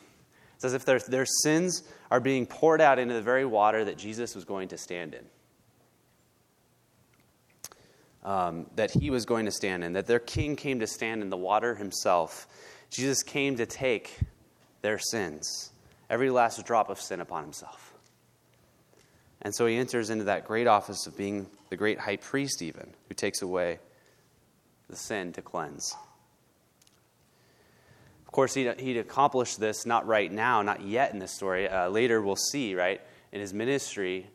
it's 0.56 0.66
as 0.66 0.74
if 0.74 0.84
their, 0.84 1.00
their 1.00 1.26
sins 1.26 1.84
are 2.12 2.20
being 2.20 2.46
poured 2.46 2.82
out 2.82 3.00
into 3.00 3.14
the 3.14 3.22
very 3.22 3.46
water 3.46 3.86
that 3.86 3.98
Jesus 3.98 4.36
was 4.36 4.44
going 4.44 4.68
to 4.68 4.78
stand 4.78 5.16
in. 5.16 5.26
Um, 8.30 8.68
that 8.76 8.92
he 8.92 9.10
was 9.10 9.26
going 9.26 9.46
to 9.46 9.52
stand 9.52 9.84
in, 9.84 9.94
that 9.94 10.06
their 10.06 10.20
king 10.20 10.56
came 10.58 10.82
to 10.82 10.88
stand 10.88 11.24
in 11.24 11.30
the 11.30 11.38
water 11.38 11.76
himself. 11.76 12.46
Jesus 12.90 13.24
came 13.24 13.56
to 13.56 13.66
take 13.66 14.20
their 14.82 15.00
sins, 15.00 15.72
every 16.10 16.30
last 16.30 16.64
drop 16.66 16.90
of 16.90 17.00
sin 17.00 17.22
upon 17.22 17.44
himself. 17.44 17.94
And 19.42 19.56
so 19.56 19.66
he 19.66 19.78
enters 19.78 20.12
into 20.12 20.26
that 20.26 20.46
great 20.46 20.68
office 20.68 21.08
of 21.08 21.18
being 21.18 21.48
the 21.70 21.78
great 21.78 21.98
high 21.98 22.18
priest, 22.18 22.62
even, 22.62 22.94
who 23.08 23.16
takes 23.16 23.42
away 23.42 23.80
the 24.92 24.98
sin 24.98 25.34
to 25.34 25.42
cleanse. 25.42 25.96
Of 28.26 28.32
course, 28.32 28.54
he'd, 28.54 28.80
he'd 28.80 28.98
accomplished 28.98 29.60
this 29.60 29.86
not 29.86 30.08
right 30.08 30.32
now, 30.32 30.62
not 30.62 30.82
yet 30.82 31.12
in 31.12 31.20
this 31.20 31.34
story. 31.34 31.68
Uh, 31.68 31.90
later, 31.90 32.22
we'll 32.22 32.36
see, 32.36 32.76
right, 32.76 33.02
in 33.32 33.42
his 33.42 33.54
ministry, 33.54 34.28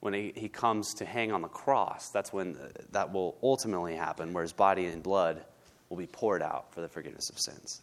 when 0.00 0.14
he, 0.14 0.32
he 0.34 0.48
comes 0.48 0.94
to 0.94 1.04
hang 1.04 1.32
on 1.32 1.42
the 1.42 1.48
cross, 1.48 2.08
that's 2.10 2.32
when 2.32 2.56
that 2.92 3.12
will 3.12 3.36
ultimately 3.42 3.94
happen, 3.94 4.32
where 4.32 4.42
his 4.42 4.52
body 4.52 4.86
and 4.86 5.02
blood 5.02 5.44
will 5.90 5.96
be 5.98 6.06
poured 6.06 6.42
out 6.42 6.72
for 6.72 6.80
the 6.80 6.88
forgiveness 6.88 7.28
of 7.28 7.38
sins. 7.38 7.82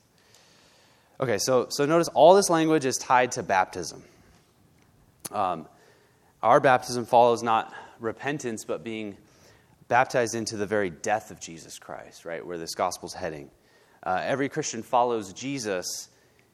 Okay, 1.21 1.37
so, 1.37 1.67
so 1.69 1.85
notice 1.85 2.07
all 2.09 2.33
this 2.33 2.49
language 2.49 2.85
is 2.85 2.97
tied 2.97 3.31
to 3.33 3.43
baptism. 3.43 4.03
Um, 5.31 5.67
our 6.41 6.59
baptism 6.59 7.05
follows 7.05 7.43
not 7.43 7.73
repentance, 7.99 8.65
but 8.65 8.83
being 8.83 9.17
baptized 9.89 10.35
into 10.35 10.55
the 10.55 10.65
very 10.65 10.89
death 10.89 11.31
of 11.31 11.41
Jesus 11.41 11.77
Christ, 11.77 12.23
right, 12.23 12.45
where 12.45 12.57
this 12.57 12.75
gospel's 12.75 13.13
heading. 13.13 13.49
Uh, 14.01 14.21
every 14.23 14.47
Christian 14.47 14.81
follows 14.81 15.33
Jesus 15.33 16.07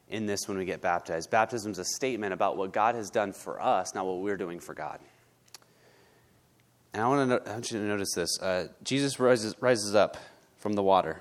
in 0.08 0.26
this 0.26 0.48
when 0.48 0.58
we 0.58 0.64
get 0.64 0.80
baptized. 0.80 1.30
Baptism 1.30 1.70
is 1.70 1.78
a 1.78 1.84
statement 1.84 2.32
about 2.32 2.56
what 2.56 2.72
God 2.72 2.96
has 2.96 3.10
done 3.10 3.32
for 3.32 3.62
us, 3.62 3.94
not 3.94 4.06
what 4.06 4.18
we're 4.18 4.36
doing 4.36 4.58
for 4.58 4.74
God. 4.74 4.98
And 6.92 7.02
I 7.02 7.08
want, 7.08 7.30
to 7.30 7.50
I 7.50 7.52
want 7.52 7.70
you 7.70 7.78
to 7.78 7.84
notice 7.84 8.14
this. 8.14 8.40
Uh, 8.40 8.68
Jesus 8.82 9.20
rises, 9.20 9.54
rises 9.60 9.94
up 9.94 10.16
from 10.56 10.72
the 10.72 10.82
water. 10.82 11.20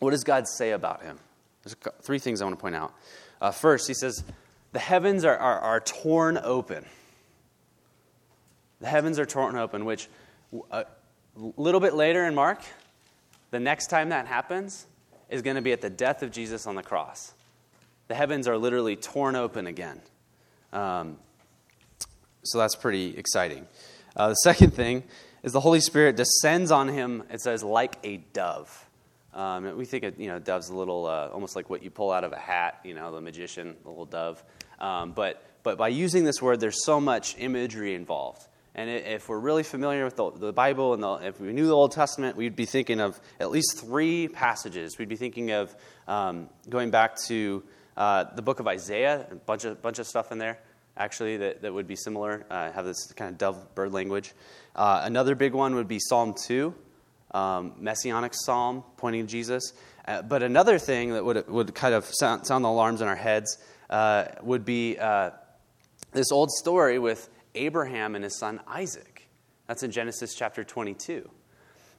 What 0.00 0.10
does 0.10 0.24
God 0.24 0.48
say 0.48 0.72
about 0.72 1.02
him? 1.02 1.18
There's 1.62 1.76
three 2.02 2.18
things 2.18 2.42
I 2.42 2.44
want 2.44 2.58
to 2.58 2.60
point 2.60 2.74
out. 2.74 2.92
Uh, 3.40 3.52
first, 3.52 3.86
he 3.86 3.94
says, 3.94 4.24
The 4.72 4.80
heavens 4.80 5.24
are, 5.24 5.36
are, 5.36 5.60
are 5.60 5.80
torn 5.80 6.38
open. 6.42 6.84
The 8.80 8.88
heavens 8.88 9.18
are 9.18 9.24
torn 9.24 9.56
open, 9.56 9.84
which 9.84 10.08
a 11.36 11.60
little 11.60 11.80
bit 11.80 11.94
later 11.94 12.24
in 12.24 12.34
Mark, 12.34 12.60
the 13.50 13.60
next 13.60 13.88
time 13.88 14.10
that 14.10 14.26
happens 14.26 14.86
is 15.28 15.42
going 15.42 15.56
to 15.56 15.62
be 15.62 15.72
at 15.72 15.80
the 15.80 15.90
death 15.90 16.22
of 16.22 16.30
Jesus 16.30 16.66
on 16.66 16.74
the 16.74 16.82
cross. 16.82 17.34
The 18.08 18.14
heavens 18.14 18.46
are 18.46 18.58
literally 18.58 18.96
torn 18.96 19.34
open 19.34 19.66
again. 19.66 20.00
Um, 20.72 21.18
so 22.42 22.58
that's 22.58 22.76
pretty 22.76 23.16
exciting. 23.16 23.66
Uh, 24.14 24.28
the 24.28 24.34
second 24.34 24.74
thing 24.74 25.02
is 25.42 25.52
the 25.52 25.60
Holy 25.60 25.80
Spirit 25.80 26.16
descends 26.16 26.70
on 26.70 26.88
him, 26.88 27.22
it 27.30 27.40
says, 27.40 27.62
like 27.62 27.98
a 28.04 28.18
dove. 28.32 28.86
Um, 29.32 29.76
we 29.76 29.84
think 29.84 30.04
of, 30.04 30.20
you 30.20 30.28
know, 30.28 30.38
dove's 30.38 30.68
a 30.68 30.76
little, 30.76 31.06
uh, 31.06 31.28
almost 31.32 31.56
like 31.56 31.68
what 31.68 31.82
you 31.82 31.90
pull 31.90 32.12
out 32.12 32.22
of 32.22 32.32
a 32.32 32.38
hat, 32.38 32.78
you 32.84 32.94
know, 32.94 33.12
the 33.12 33.20
magician, 33.20 33.74
the 33.82 33.88
little 33.88 34.04
dove. 34.04 34.42
Um, 34.78 35.12
but, 35.12 35.42
but 35.64 35.76
by 35.76 35.88
using 35.88 36.24
this 36.24 36.40
word, 36.40 36.60
there's 36.60 36.84
so 36.84 37.00
much 37.00 37.34
imagery 37.38 37.94
involved. 37.94 38.46
And 38.76 38.90
if 38.90 39.28
we're 39.28 39.38
really 39.38 39.62
familiar 39.62 40.04
with 40.04 40.16
the, 40.16 40.52
Bible 40.52 40.94
and 40.94 41.02
the, 41.02 41.14
if 41.28 41.40
we 41.40 41.52
knew 41.52 41.66
the 41.66 41.76
Old 41.76 41.92
Testament, 41.92 42.36
we'd 42.36 42.56
be 42.56 42.66
thinking 42.66 43.00
of 43.00 43.20
at 43.38 43.52
least 43.52 43.78
three 43.78 44.26
passages. 44.26 44.98
We'd 44.98 45.08
be 45.08 45.16
thinking 45.16 45.52
of 45.52 45.74
um, 46.08 46.48
going 46.68 46.90
back 46.90 47.16
to 47.28 47.62
uh, 47.96 48.24
the 48.34 48.42
book 48.42 48.58
of 48.58 48.66
Isaiah, 48.66 49.26
a 49.30 49.36
bunch 49.36 49.64
of, 49.64 49.80
bunch 49.80 50.00
of 50.00 50.08
stuff 50.08 50.32
in 50.32 50.38
there, 50.38 50.58
actually, 50.96 51.36
that, 51.36 51.62
that 51.62 51.72
would 51.72 51.86
be 51.86 51.94
similar, 51.94 52.44
uh, 52.50 52.72
have 52.72 52.84
this 52.84 53.12
kind 53.12 53.30
of 53.30 53.38
dove 53.38 53.74
bird 53.76 53.92
language. 53.92 54.32
Uh, 54.74 55.02
another 55.04 55.36
big 55.36 55.52
one 55.54 55.76
would 55.76 55.86
be 55.86 56.00
Psalm 56.00 56.34
2, 56.34 56.74
um, 57.30 57.74
messianic 57.78 58.32
psalm 58.34 58.82
pointing 58.96 59.24
to 59.24 59.30
Jesus. 59.30 59.72
Uh, 60.06 60.22
but 60.22 60.42
another 60.42 60.80
thing 60.80 61.12
that 61.12 61.24
would, 61.24 61.48
would 61.48 61.74
kind 61.76 61.94
of 61.94 62.06
sound, 62.12 62.44
sound 62.44 62.64
the 62.64 62.68
alarms 62.68 63.00
in 63.00 63.06
our 63.06 63.14
heads 63.14 63.56
uh, 63.88 64.24
would 64.42 64.64
be 64.64 64.98
uh, 64.98 65.30
this 66.12 66.32
old 66.32 66.50
story 66.50 66.98
with 66.98 67.28
Abraham 67.54 68.14
and 68.14 68.24
his 68.24 68.38
son 68.38 68.60
Isaac. 68.66 69.28
That's 69.66 69.82
in 69.82 69.90
Genesis 69.90 70.34
chapter 70.34 70.64
22. 70.64 71.28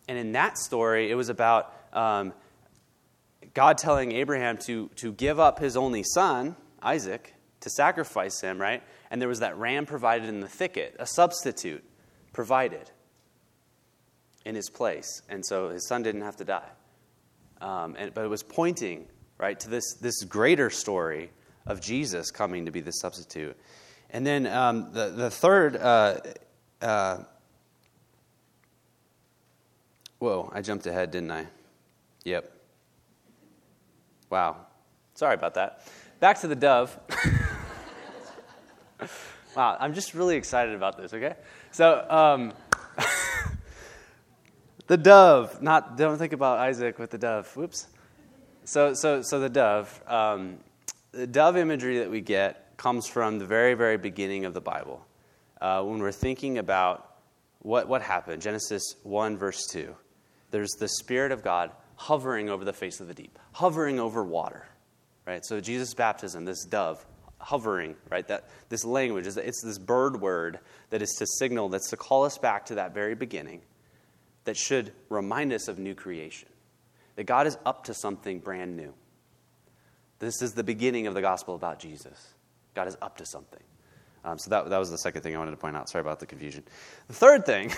And 0.08 0.18
in 0.18 0.34
that 0.34 0.58
story, 0.58 1.10
it 1.10 1.16
was 1.16 1.30
about 1.30 1.74
um, 1.94 2.34
God 3.54 3.78
telling 3.78 4.12
Abraham 4.12 4.58
to, 4.66 4.90
to 4.98 5.12
give 5.12 5.40
up 5.40 5.60
his 5.60 5.76
only 5.76 6.04
son, 6.04 6.56
Isaac, 6.82 7.34
to 7.62 7.70
sacrifice 7.70 8.42
him, 8.42 8.60
right? 8.60 8.84
And 9.10 9.22
there 9.22 9.30
was 9.30 9.40
that 9.40 9.58
ram 9.58 9.86
provided 9.86 10.30
in 10.30 10.42
the 10.42 10.48
thicket, 10.48 10.96
a 11.00 11.08
substitute 11.08 11.84
provided 12.34 12.92
in 14.46 14.56
his 14.56 14.70
place. 14.70 15.22
And 15.30 15.44
so 15.46 15.70
his 15.70 15.88
son 15.88 16.04
didn't 16.04 16.22
have 16.22 16.36
to 16.38 16.46
die. 16.46 16.70
Um, 17.62 17.96
and, 17.98 18.14
but 18.14 18.24
it 18.24 18.28
was 18.28 18.44
pointing, 18.44 19.08
right, 19.40 19.60
to 19.62 19.70
this, 19.70 19.96
this 19.96 20.24
greater 20.24 20.70
story 20.70 21.32
of 21.66 21.82
Jesus 21.82 22.30
coming 22.30 22.66
to 22.66 22.72
be 22.72 22.82
the 22.82 22.92
substitute. 22.92 23.58
And 24.10 24.26
then 24.26 24.48
um, 24.48 24.92
the, 24.94 25.10
the 25.10 25.30
third, 25.30 25.76
uh, 25.76 26.20
uh, 26.82 27.18
whoa, 30.20 30.50
I 30.54 30.62
jumped 30.62 30.88
ahead, 30.88 31.12
didn't 31.12 31.32
I? 31.32 31.48
Yep. 32.24 32.52
Wow. 34.30 34.58
Sorry 35.14 35.34
about 35.34 35.54
that. 35.56 35.86
Back 36.20 36.40
to 36.42 36.48
the 36.48 36.56
dove. 36.56 36.98
wow, 39.56 39.78
I'm 39.80 39.94
just 39.94 40.14
really 40.14 40.36
excited 40.36 40.76
about 40.76 40.98
this, 40.98 41.14
okay? 41.14 41.36
So, 41.72 42.06
um, 42.10 42.54
the 44.88 44.98
dove, 44.98 45.62
not, 45.62 45.98
don't 45.98 46.18
think 46.18 46.34
about 46.34 46.60
Isaac 46.60 47.00
with 47.00 47.12
the 47.12 47.18
dove. 47.18 47.54
Whoops. 47.56 47.88
So, 48.64 48.94
so, 48.94 49.22
so 49.22 49.40
the 49.40 49.50
dove, 49.50 50.02
um, 50.08 50.58
the 51.12 51.28
dove 51.28 51.56
imagery 51.56 52.00
that 52.00 52.10
we 52.10 52.22
get 52.22 52.65
comes 52.78 53.08
from 53.08 53.40
the 53.40 53.46
very, 53.46 53.74
very 53.74 53.98
beginning 53.98 54.46
of 54.46 54.54
the 54.54 54.62
Bible. 54.62 55.06
Uh, 55.62 55.84
when 55.84 56.00
we're 56.00 56.12
thinking 56.12 56.58
about 56.58 57.16
what, 57.60 57.88
what 57.88 58.02
happened, 58.02 58.42
Genesis 58.42 58.96
1, 59.04 59.38
verse 59.38 59.66
2, 59.68 59.96
there's 60.52 60.72
the 60.80 60.88
Spirit 60.88 61.32
of 61.32 61.44
God 61.44 61.72
hovering 61.96 62.50
over 62.50 62.66
the 62.66 62.74
face 62.74 63.00
of 63.00 63.08
the 63.08 63.14
deep, 63.14 63.40
hovering 63.54 64.00
over 64.00 64.24
water. 64.24 64.66
Right? 65.26 65.44
So 65.44 65.60
Jesus' 65.60 65.94
baptism, 65.94 66.46
this 66.46 66.66
dove, 66.66 67.04
hovering, 67.40 67.96
right? 68.10 68.28
That 68.28 68.50
this 68.70 68.86
language 68.86 69.26
is 69.28 69.38
it's 69.38 69.64
this 69.64 69.80
bird 69.80 70.22
word 70.22 70.60
that 70.90 71.02
is 71.02 71.16
to 71.20 71.26
signal, 71.40 71.70
that's 71.70 71.90
to 71.90 71.98
call 71.98 72.24
us 72.24 72.38
back 72.38 72.66
to 72.68 72.76
that 72.76 72.94
very 72.94 73.16
beginning, 73.16 73.62
that 74.44 74.56
should 74.56 74.94
remind 75.10 75.52
us 75.52 75.68
of 75.68 75.80
new 75.80 75.96
creation. 75.96 76.50
That 77.16 77.24
God 77.24 77.48
is 77.48 77.58
up 77.66 77.86
to 77.86 77.94
something 77.94 78.40
brand 78.40 78.76
new. 78.76 78.94
This 80.20 80.42
is 80.42 80.54
the 80.54 80.64
beginning 80.64 81.08
of 81.08 81.14
the 81.14 81.22
gospel 81.22 81.56
about 81.56 81.80
Jesus. 81.80 82.35
God 82.76 82.88
is 82.88 82.98
up 83.02 83.18
to 83.18 83.26
something. 83.26 83.64
Um, 84.24 84.38
so 84.38 84.50
that, 84.50 84.70
that 84.70 84.78
was 84.78 84.92
the 84.92 84.98
second 84.98 85.22
thing 85.22 85.36
I 85.36 85.40
wanted 85.40 85.52
to 85.52 85.58
point 85.58 85.76
out. 85.76 85.90
Sorry 85.90 86.02
about 86.02 86.20
the 86.20 86.26
confusion. 86.26 86.64
The 87.08 87.14
third 87.14 87.46
thing, 87.46 87.72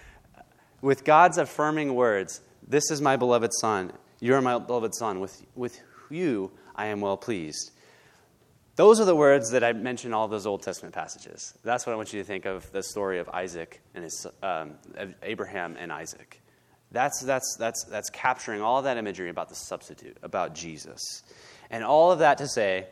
with 0.82 1.04
God's 1.04 1.38
affirming 1.38 1.94
words, 1.94 2.40
this 2.66 2.90
is 2.90 3.00
my 3.00 3.16
beloved 3.16 3.52
Son, 3.60 3.92
you 4.20 4.34
are 4.34 4.42
my 4.42 4.58
beloved 4.58 4.94
Son, 4.94 5.18
with, 5.18 5.44
with 5.54 5.80
you 6.10 6.52
I 6.76 6.86
am 6.86 7.00
well 7.00 7.16
pleased. 7.16 7.72
Those 8.76 9.00
are 9.00 9.04
the 9.04 9.16
words 9.16 9.50
that 9.50 9.62
I 9.62 9.72
mentioned 9.72 10.14
all 10.14 10.28
those 10.28 10.46
Old 10.46 10.62
Testament 10.62 10.94
passages. 10.94 11.52
That's 11.62 11.86
what 11.86 11.92
I 11.92 11.96
want 11.96 12.12
you 12.12 12.20
to 12.20 12.24
think 12.26 12.46
of 12.46 12.70
the 12.72 12.82
story 12.82 13.18
of 13.18 13.28
Isaac 13.28 13.82
and 13.94 14.04
his, 14.04 14.26
um, 14.42 14.74
Abraham 15.22 15.76
and 15.78 15.92
Isaac. 15.92 16.40
That's, 16.90 17.20
that's, 17.20 17.56
that's, 17.58 17.84
that's 17.84 18.10
capturing 18.10 18.62
all 18.62 18.82
that 18.82 18.96
imagery 18.96 19.30
about 19.30 19.48
the 19.48 19.54
substitute, 19.54 20.16
about 20.22 20.54
Jesus. 20.54 21.22
And 21.70 21.84
all 21.84 22.12
of 22.12 22.20
that 22.20 22.38
to 22.38 22.48
say, 22.48 22.86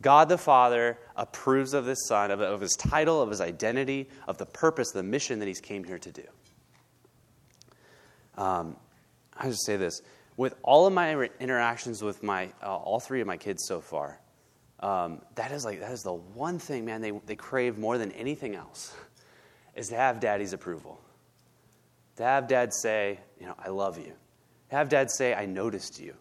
God 0.00 0.28
the 0.28 0.38
Father 0.38 0.98
approves 1.16 1.74
of 1.74 1.84
this 1.84 2.06
Son, 2.06 2.30
of, 2.30 2.40
of 2.40 2.60
his 2.60 2.74
title, 2.74 3.20
of 3.22 3.30
his 3.30 3.40
identity, 3.40 4.08
of 4.26 4.38
the 4.38 4.46
purpose, 4.46 4.90
the 4.90 5.02
mission 5.02 5.38
that 5.38 5.46
he's 5.46 5.60
came 5.60 5.84
here 5.84 5.98
to 5.98 6.10
do. 6.10 6.24
Um, 8.36 8.76
I 9.36 9.48
just 9.48 9.64
say 9.66 9.76
this 9.76 10.02
with 10.36 10.54
all 10.62 10.86
of 10.86 10.92
my 10.92 11.28
interactions 11.40 12.02
with 12.02 12.22
my 12.22 12.50
uh, 12.62 12.74
all 12.76 13.00
three 13.00 13.20
of 13.20 13.26
my 13.26 13.36
kids 13.36 13.64
so 13.66 13.80
far, 13.80 14.18
um, 14.80 15.20
that 15.34 15.52
is 15.52 15.64
like 15.64 15.80
that 15.80 15.92
is 15.92 16.02
the 16.02 16.12
one 16.12 16.58
thing, 16.58 16.84
man. 16.84 17.00
They 17.00 17.12
they 17.26 17.36
crave 17.36 17.78
more 17.78 17.98
than 17.98 18.12
anything 18.12 18.54
else, 18.54 18.94
is 19.76 19.88
to 19.88 19.96
have 19.96 20.20
Daddy's 20.20 20.52
approval. 20.52 21.00
To 22.16 22.24
have 22.24 22.46
Dad 22.46 22.74
say, 22.74 23.18
you 23.40 23.46
know, 23.46 23.54
I 23.58 23.68
love 23.68 23.98
you. 23.98 24.12
To 24.70 24.76
have 24.76 24.88
Dad 24.88 25.10
say, 25.10 25.34
I 25.34 25.46
noticed 25.46 25.98
you, 26.00 26.14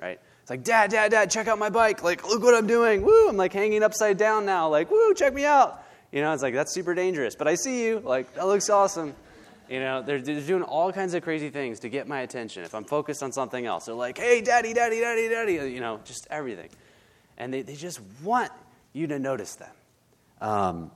right? 0.00 0.18
It's 0.46 0.50
like, 0.52 0.62
Dad, 0.62 0.92
Dad, 0.92 1.10
Dad, 1.10 1.28
check 1.28 1.48
out 1.48 1.58
my 1.58 1.70
bike. 1.70 2.04
Like, 2.04 2.24
look 2.24 2.40
what 2.40 2.54
I'm 2.54 2.68
doing. 2.68 3.02
Woo, 3.02 3.28
I'm 3.28 3.36
like 3.36 3.52
hanging 3.52 3.82
upside 3.82 4.16
down 4.16 4.46
now. 4.46 4.68
Like, 4.68 4.88
woo, 4.92 5.12
check 5.12 5.34
me 5.34 5.44
out. 5.44 5.82
You 6.12 6.20
know, 6.20 6.32
it's 6.32 6.40
like, 6.40 6.54
that's 6.54 6.72
super 6.72 6.94
dangerous. 6.94 7.34
But 7.34 7.48
I 7.48 7.56
see 7.56 7.84
you. 7.84 7.98
Like, 7.98 8.32
that 8.34 8.46
looks 8.46 8.70
awesome. 8.70 9.16
You 9.68 9.80
know, 9.80 10.02
they're, 10.02 10.20
they're 10.20 10.40
doing 10.40 10.62
all 10.62 10.92
kinds 10.92 11.14
of 11.14 11.24
crazy 11.24 11.50
things 11.50 11.80
to 11.80 11.88
get 11.88 12.06
my 12.06 12.20
attention. 12.20 12.62
If 12.62 12.76
I'm 12.76 12.84
focused 12.84 13.24
on 13.24 13.32
something 13.32 13.66
else, 13.66 13.86
they're 13.86 13.96
like, 13.96 14.18
hey, 14.18 14.40
daddy, 14.40 14.72
daddy, 14.72 15.00
daddy, 15.00 15.28
daddy. 15.28 15.54
You 15.68 15.80
know, 15.80 15.98
just 16.04 16.28
everything. 16.30 16.68
And 17.36 17.52
they, 17.52 17.62
they 17.62 17.74
just 17.74 18.00
want 18.22 18.52
you 18.92 19.08
to 19.08 19.18
notice 19.18 19.56
them. 19.56 19.72
Um, 20.40 20.92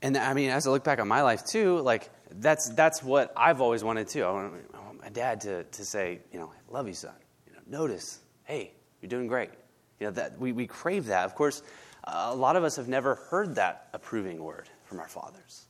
and 0.00 0.16
I 0.16 0.32
mean, 0.32 0.48
as 0.48 0.66
I 0.66 0.70
look 0.70 0.84
back 0.84 1.00
on 1.00 1.08
my 1.08 1.20
life 1.20 1.44
too, 1.44 1.80
like, 1.80 2.08
that's, 2.30 2.70
that's 2.70 3.02
what 3.02 3.30
I've 3.36 3.60
always 3.60 3.84
wanted 3.84 4.08
too. 4.08 4.24
I 4.24 4.30
want, 4.30 4.54
I 4.72 4.80
want 4.86 5.02
my 5.02 5.10
dad 5.10 5.42
to, 5.42 5.64
to 5.64 5.84
say, 5.84 6.20
you 6.32 6.38
know, 6.38 6.50
I 6.50 6.72
love 6.72 6.88
you, 6.88 6.94
son 6.94 7.12
notice, 7.66 8.20
hey, 8.44 8.72
you're 9.00 9.08
doing 9.08 9.26
great. 9.26 9.50
You 10.00 10.06
know, 10.06 10.12
that, 10.12 10.38
we, 10.38 10.52
we 10.52 10.66
crave 10.66 11.06
that. 11.06 11.24
Of 11.24 11.34
course, 11.34 11.62
a 12.04 12.34
lot 12.34 12.56
of 12.56 12.64
us 12.64 12.76
have 12.76 12.88
never 12.88 13.14
heard 13.14 13.54
that 13.56 13.88
approving 13.92 14.42
word 14.42 14.68
from 14.84 15.00
our 15.00 15.08
fathers. 15.08 15.66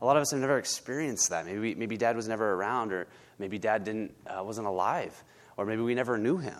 A 0.00 0.04
lot 0.04 0.16
of 0.16 0.22
us 0.22 0.32
have 0.32 0.40
never 0.40 0.58
experienced 0.58 1.30
that. 1.30 1.46
Maybe, 1.46 1.74
maybe 1.74 1.96
dad 1.96 2.16
was 2.16 2.26
never 2.26 2.54
around, 2.54 2.92
or 2.92 3.06
maybe 3.38 3.58
dad 3.58 3.84
didn't, 3.84 4.14
uh, 4.26 4.42
wasn't 4.42 4.66
alive, 4.66 5.22
or 5.56 5.64
maybe 5.64 5.82
we 5.82 5.94
never 5.94 6.18
knew 6.18 6.38
him. 6.38 6.58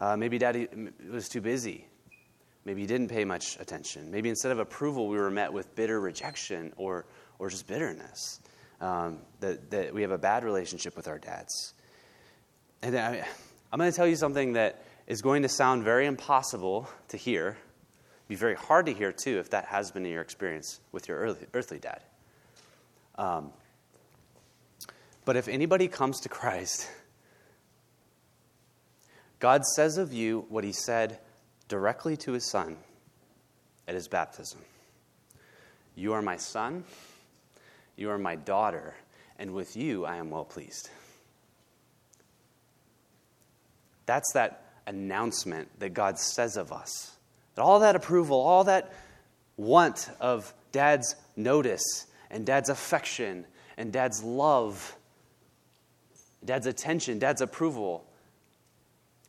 Uh, 0.00 0.16
maybe 0.16 0.38
daddy 0.38 0.68
was 1.10 1.28
too 1.28 1.40
busy. 1.40 1.86
Maybe 2.64 2.82
he 2.82 2.86
didn't 2.86 3.08
pay 3.08 3.24
much 3.24 3.58
attention. 3.58 4.10
Maybe 4.10 4.28
instead 4.28 4.52
of 4.52 4.58
approval, 4.58 5.08
we 5.08 5.16
were 5.16 5.30
met 5.30 5.52
with 5.52 5.74
bitter 5.74 6.00
rejection 6.00 6.72
or, 6.76 7.06
or 7.38 7.50
just 7.50 7.66
bitterness. 7.66 8.40
Um, 8.80 9.20
that, 9.40 9.70
that 9.70 9.94
we 9.94 10.02
have 10.02 10.10
a 10.10 10.18
bad 10.18 10.44
relationship 10.44 10.96
with 10.96 11.08
our 11.08 11.18
dads. 11.18 11.74
And 12.82 12.96
I, 12.96 13.26
I'm 13.74 13.78
going 13.78 13.90
to 13.90 13.96
tell 13.96 14.06
you 14.06 14.14
something 14.14 14.52
that 14.52 14.84
is 15.08 15.20
going 15.20 15.42
to 15.42 15.48
sound 15.48 15.82
very 15.82 16.06
impossible 16.06 16.88
to 17.08 17.16
hear, 17.16 17.56
be 18.28 18.36
very 18.36 18.54
hard 18.54 18.86
to 18.86 18.92
hear 18.92 19.10
too, 19.10 19.40
if 19.40 19.50
that 19.50 19.64
has 19.64 19.90
been 19.90 20.06
in 20.06 20.12
your 20.12 20.22
experience 20.22 20.78
with 20.92 21.08
your 21.08 21.18
earthly, 21.18 21.48
earthly 21.52 21.80
dad. 21.80 22.00
Um, 23.16 23.50
but 25.24 25.34
if 25.34 25.48
anybody 25.48 25.88
comes 25.88 26.20
to 26.20 26.28
Christ, 26.28 26.88
God 29.40 29.64
says 29.64 29.98
of 29.98 30.12
you 30.12 30.46
what 30.50 30.62
he 30.62 30.70
said 30.70 31.18
directly 31.66 32.16
to 32.18 32.30
his 32.30 32.48
son 32.48 32.76
at 33.88 33.96
his 33.96 34.06
baptism 34.06 34.60
You 35.96 36.12
are 36.12 36.22
my 36.22 36.36
son, 36.36 36.84
you 37.96 38.08
are 38.10 38.18
my 38.18 38.36
daughter, 38.36 38.94
and 39.36 39.52
with 39.52 39.76
you 39.76 40.04
I 40.04 40.18
am 40.18 40.30
well 40.30 40.44
pleased. 40.44 40.90
That's 44.06 44.32
that 44.32 44.64
announcement 44.86 45.68
that 45.80 45.94
God 45.94 46.18
says 46.18 46.56
of 46.56 46.72
us. 46.72 47.16
That 47.54 47.62
all 47.62 47.80
that 47.80 47.96
approval, 47.96 48.38
all 48.38 48.64
that 48.64 48.92
want 49.56 50.10
of 50.20 50.52
dad's 50.72 51.16
notice 51.36 52.06
and 52.30 52.44
dad's 52.44 52.68
affection 52.68 53.46
and 53.76 53.92
dad's 53.92 54.22
love, 54.22 54.96
dad's 56.44 56.66
attention, 56.66 57.18
dad's 57.18 57.40
approval 57.40 58.04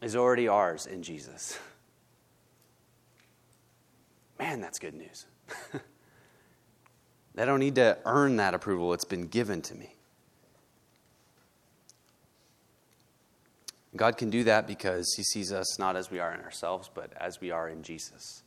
is 0.02 0.16
already 0.16 0.48
ours 0.48 0.86
in 0.86 1.04
Jesus. 1.04 1.58
Man, 4.40 4.62
that's 4.62 4.80
good 4.80 4.94
news. 4.94 5.26
I 7.38 7.46
don't 7.46 7.60
need 7.60 7.76
to 7.76 7.98
earn 8.06 8.38
that 8.38 8.54
approval, 8.54 8.94
it's 8.94 9.06
been 9.06 9.28
given 9.28 9.62
to 9.64 9.76
me. 9.76 9.95
God 13.96 14.18
can 14.18 14.30
do 14.30 14.44
that 14.44 14.68
because 14.68 15.14
He 15.16 15.24
sees 15.24 15.52
us 15.52 15.80
not 15.80 15.96
as 15.96 16.12
we 16.12 16.20
are 16.20 16.34
in 16.34 16.42
ourselves, 16.42 16.90
but 16.94 17.14
as 17.18 17.40
we 17.40 17.52
are 17.52 17.70
in 17.70 17.84
Jesus. 17.84 18.44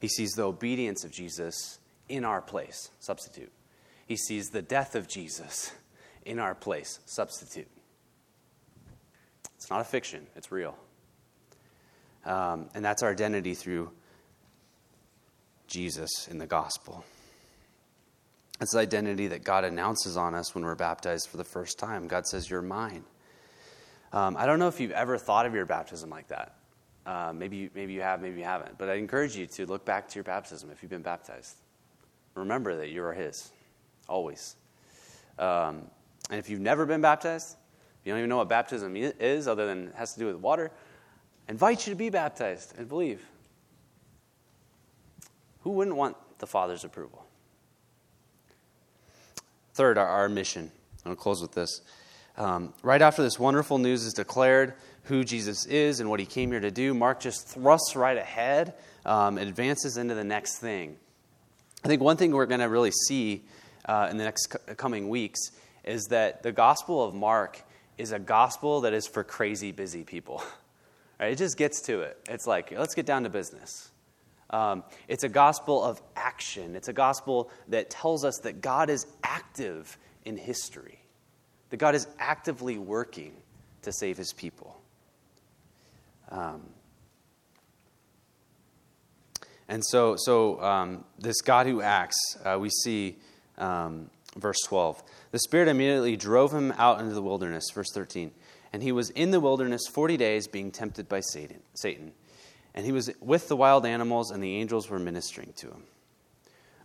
He 0.00 0.08
sees 0.08 0.32
the 0.32 0.44
obedience 0.44 1.04
of 1.04 1.10
Jesus 1.10 1.78
in 2.08 2.24
our 2.24 2.40
place, 2.40 2.90
substitute. 3.00 3.52
He 4.06 4.16
sees 4.16 4.48
the 4.48 4.62
death 4.62 4.94
of 4.94 5.06
Jesus 5.06 5.72
in 6.24 6.38
our 6.38 6.54
place, 6.54 6.98
substitute. 7.04 7.68
It's 9.56 9.70
not 9.70 9.80
a 9.80 9.84
fiction, 9.84 10.26
it's 10.36 10.50
real. 10.50 10.76
Um, 12.24 12.68
and 12.74 12.84
that's 12.84 13.02
our 13.02 13.10
identity 13.10 13.54
through 13.54 13.90
Jesus 15.66 16.28
in 16.28 16.38
the 16.38 16.46
gospel. 16.46 17.04
It's 18.60 18.72
the 18.72 18.80
identity 18.80 19.28
that 19.28 19.44
God 19.44 19.64
announces 19.64 20.16
on 20.16 20.34
us 20.34 20.54
when 20.54 20.64
we're 20.64 20.74
baptized 20.74 21.28
for 21.28 21.38
the 21.38 21.44
first 21.44 21.78
time. 21.78 22.08
God 22.08 22.26
says, 22.26 22.50
You're 22.50 22.62
mine. 22.62 23.04
Um, 24.12 24.36
I 24.36 24.46
don't 24.46 24.58
know 24.58 24.68
if 24.68 24.80
you've 24.80 24.90
ever 24.90 25.18
thought 25.18 25.46
of 25.46 25.54
your 25.54 25.66
baptism 25.66 26.10
like 26.10 26.28
that. 26.28 26.56
Uh, 27.06 27.32
maybe, 27.34 27.70
maybe 27.74 27.92
you 27.92 28.02
have, 28.02 28.20
maybe 28.20 28.38
you 28.38 28.44
haven't. 28.44 28.76
But 28.76 28.88
I 28.88 28.94
encourage 28.94 29.36
you 29.36 29.46
to 29.46 29.66
look 29.66 29.84
back 29.84 30.08
to 30.08 30.14
your 30.16 30.24
baptism 30.24 30.70
if 30.70 30.82
you've 30.82 30.90
been 30.90 31.02
baptized. 31.02 31.56
Remember 32.34 32.76
that 32.76 32.88
you 32.90 33.02
are 33.02 33.12
His, 33.12 33.50
always. 34.08 34.56
Um, 35.38 35.82
and 36.28 36.38
if 36.38 36.50
you've 36.50 36.60
never 36.60 36.86
been 36.86 37.00
baptized, 37.00 37.56
you 38.04 38.12
don't 38.12 38.18
even 38.18 38.28
know 38.28 38.38
what 38.38 38.48
baptism 38.48 38.96
is, 38.96 39.46
other 39.46 39.66
than 39.66 39.88
it 39.88 39.94
has 39.94 40.14
to 40.14 40.20
do 40.20 40.26
with 40.26 40.36
water, 40.36 40.70
I 41.48 41.52
invite 41.52 41.86
you 41.86 41.92
to 41.92 41.96
be 41.96 42.10
baptized 42.10 42.74
and 42.78 42.88
believe. 42.88 43.24
Who 45.62 45.70
wouldn't 45.70 45.96
want 45.96 46.16
the 46.38 46.46
Father's 46.46 46.84
approval? 46.84 47.26
Third, 49.74 49.98
our, 49.98 50.06
our 50.06 50.28
mission. 50.28 50.70
I'm 51.04 51.10
going 51.10 51.16
to 51.16 51.22
close 51.22 51.42
with 51.42 51.52
this. 51.52 51.82
Um, 52.40 52.72
right 52.82 53.02
after 53.02 53.22
this 53.22 53.38
wonderful 53.38 53.76
news 53.76 54.06
is 54.06 54.14
declared, 54.14 54.72
who 55.02 55.24
Jesus 55.24 55.66
is 55.66 56.00
and 56.00 56.08
what 56.08 56.20
he 56.20 56.24
came 56.24 56.50
here 56.50 56.60
to 56.60 56.70
do, 56.70 56.94
Mark 56.94 57.20
just 57.20 57.46
thrusts 57.46 57.94
right 57.94 58.16
ahead, 58.16 58.72
um, 59.04 59.36
advances 59.36 59.98
into 59.98 60.14
the 60.14 60.24
next 60.24 60.58
thing. 60.58 60.96
I 61.84 61.88
think 61.88 62.00
one 62.00 62.16
thing 62.16 62.32
we're 62.32 62.46
going 62.46 62.60
to 62.60 62.70
really 62.70 62.92
see 62.92 63.44
uh, 63.84 64.08
in 64.10 64.16
the 64.16 64.24
next 64.24 64.56
coming 64.78 65.10
weeks 65.10 65.50
is 65.84 66.06
that 66.06 66.42
the 66.42 66.50
Gospel 66.50 67.04
of 67.04 67.14
Mark 67.14 67.62
is 67.98 68.12
a 68.12 68.18
gospel 68.18 68.80
that 68.82 68.94
is 68.94 69.06
for 69.06 69.22
crazy 69.22 69.70
busy 69.70 70.02
people. 70.02 70.42
right? 71.20 71.32
It 71.32 71.36
just 71.36 71.58
gets 71.58 71.82
to 71.82 72.00
it. 72.00 72.16
It's 72.30 72.46
like, 72.46 72.70
let's 72.70 72.94
get 72.94 73.04
down 73.04 73.24
to 73.24 73.28
business. 73.28 73.90
Um, 74.48 74.82
it's 75.08 75.24
a 75.24 75.28
gospel 75.28 75.84
of 75.84 76.00
action. 76.16 76.74
It's 76.74 76.88
a 76.88 76.94
gospel 76.94 77.50
that 77.68 77.90
tells 77.90 78.24
us 78.24 78.38
that 78.44 78.62
God 78.62 78.88
is 78.88 79.06
active 79.22 79.98
in 80.24 80.38
history 80.38 80.99
that 81.70 81.78
God 81.78 81.94
is 81.94 82.06
actively 82.18 82.78
working 82.78 83.32
to 83.82 83.92
save 83.92 84.16
his 84.16 84.32
people. 84.32 84.76
Um, 86.28 86.62
and 89.68 89.84
so, 89.84 90.16
so 90.18 90.60
um, 90.60 91.04
this 91.18 91.40
God 91.40 91.66
who 91.66 91.80
acts, 91.80 92.18
uh, 92.44 92.58
we 92.60 92.70
see 92.70 93.16
um, 93.56 94.10
verse 94.36 94.58
12. 94.66 95.02
The 95.30 95.38
Spirit 95.38 95.68
immediately 95.68 96.16
drove 96.16 96.52
him 96.52 96.72
out 96.76 97.00
into 97.00 97.14
the 97.14 97.22
wilderness, 97.22 97.64
verse 97.72 97.90
13. 97.94 98.32
And 98.72 98.82
he 98.82 98.92
was 98.92 99.10
in 99.10 99.30
the 99.30 99.40
wilderness 99.40 99.82
40 99.92 100.16
days 100.16 100.46
being 100.46 100.70
tempted 100.70 101.08
by 101.08 101.20
Satan. 101.20 101.60
Satan. 101.74 102.12
And 102.74 102.86
he 102.86 102.92
was 102.92 103.10
with 103.20 103.48
the 103.48 103.56
wild 103.56 103.84
animals, 103.84 104.30
and 104.30 104.42
the 104.42 104.56
angels 104.56 104.88
were 104.88 104.98
ministering 104.98 105.52
to 105.56 105.68
him. 105.68 105.82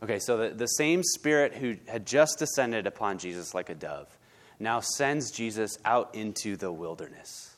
Okay, 0.03 0.19
so 0.19 0.37
the, 0.37 0.49
the 0.49 0.67
same 0.67 1.03
Spirit 1.03 1.53
who 1.53 1.75
had 1.87 2.05
just 2.05 2.37
descended 2.39 2.85
upon 2.87 3.17
Jesus 3.17 3.53
like 3.53 3.69
a 3.69 3.75
dove 3.75 4.15
now 4.59 4.79
sends 4.79 5.31
Jesus 5.31 5.77
out 5.85 6.15
into 6.15 6.55
the 6.55 6.71
wilderness. 6.71 7.55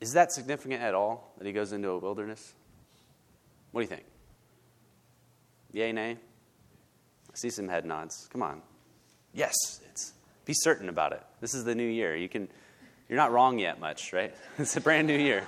Is 0.00 0.12
that 0.12 0.32
significant 0.32 0.82
at 0.82 0.94
all 0.94 1.32
that 1.38 1.46
he 1.46 1.52
goes 1.52 1.72
into 1.72 1.88
a 1.90 1.98
wilderness? 1.98 2.54
What 3.72 3.80
do 3.80 3.84
you 3.84 3.88
think? 3.88 4.04
Yay, 5.72 5.92
nay? 5.92 6.16
I 7.30 7.36
see 7.36 7.50
some 7.50 7.68
head 7.68 7.84
nods. 7.84 8.28
Come 8.32 8.42
on. 8.42 8.62
Yes, 9.34 9.54
it's 9.90 10.12
be 10.44 10.54
certain 10.54 10.88
about 10.88 11.12
it. 11.12 11.22
This 11.40 11.52
is 11.54 11.64
the 11.64 11.74
new 11.74 11.86
year. 11.86 12.16
You 12.16 12.28
can 12.28 12.48
you're 13.08 13.18
not 13.18 13.32
wrong 13.32 13.58
yet 13.58 13.80
much, 13.80 14.12
right? 14.12 14.34
It's 14.58 14.76
a 14.76 14.80
brand 14.80 15.06
new 15.06 15.18
year. 15.18 15.44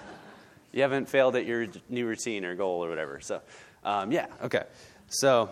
You 0.73 0.83
haven't 0.83 1.09
failed 1.09 1.37
at 1.37 1.47
your 1.47 1.67
new 1.89 2.07
routine 2.07 2.45
or 2.45 2.55
goal 2.55 2.85
or 2.85 2.89
whatever. 2.89 3.21
So, 3.21 3.41
um, 3.85 4.13
yeah, 4.13 4.27
okay. 4.45 4.65
So, 5.09 5.51